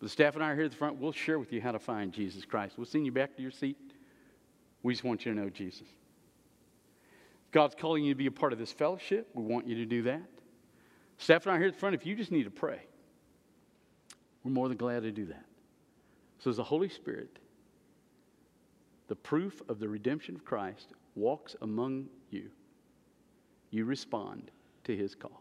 The 0.00 0.10
staff 0.10 0.34
and 0.34 0.44
I 0.44 0.50
are 0.50 0.54
here 0.54 0.64
at 0.64 0.72
the 0.72 0.76
front. 0.76 0.98
We'll 0.98 1.12
share 1.12 1.38
with 1.38 1.52
you 1.52 1.60
how 1.62 1.72
to 1.72 1.78
find 1.78 2.12
Jesus 2.12 2.44
Christ. 2.44 2.74
We'll 2.76 2.86
send 2.86 3.06
you 3.06 3.12
back 3.12 3.34
to 3.36 3.42
your 3.42 3.50
seat. 3.50 3.78
We 4.82 4.92
just 4.92 5.04
want 5.04 5.24
you 5.24 5.32
to 5.32 5.40
know 5.40 5.48
Jesus. 5.48 5.86
God's 7.50 7.74
calling 7.74 8.04
you 8.04 8.12
to 8.12 8.18
be 8.18 8.26
a 8.26 8.30
part 8.30 8.52
of 8.52 8.58
this 8.58 8.72
fellowship. 8.72 9.28
We 9.34 9.42
want 9.42 9.66
you 9.66 9.76
to 9.76 9.86
do 9.86 10.02
that. 10.02 10.22
Staff 11.18 11.46
and 11.46 11.52
I 11.52 11.56
are 11.56 11.58
here 11.58 11.68
at 11.68 11.74
the 11.74 11.80
front. 11.80 11.94
If 11.94 12.06
you 12.06 12.14
just 12.14 12.30
need 12.30 12.44
to 12.44 12.50
pray, 12.50 12.80
we're 14.44 14.52
more 14.52 14.68
than 14.68 14.76
glad 14.76 15.02
to 15.02 15.12
do 15.12 15.26
that. 15.26 15.44
So, 16.38 16.50
as 16.50 16.56
the 16.56 16.64
Holy 16.64 16.88
Spirit, 16.88 17.38
the 19.08 19.16
proof 19.16 19.60
of 19.68 19.78
the 19.78 19.88
redemption 19.88 20.34
of 20.34 20.44
Christ, 20.44 20.92
walks 21.14 21.56
among 21.60 22.06
you, 22.30 22.50
you 23.70 23.84
respond 23.84 24.50
to 24.84 24.96
his 24.96 25.14
call. 25.14 25.39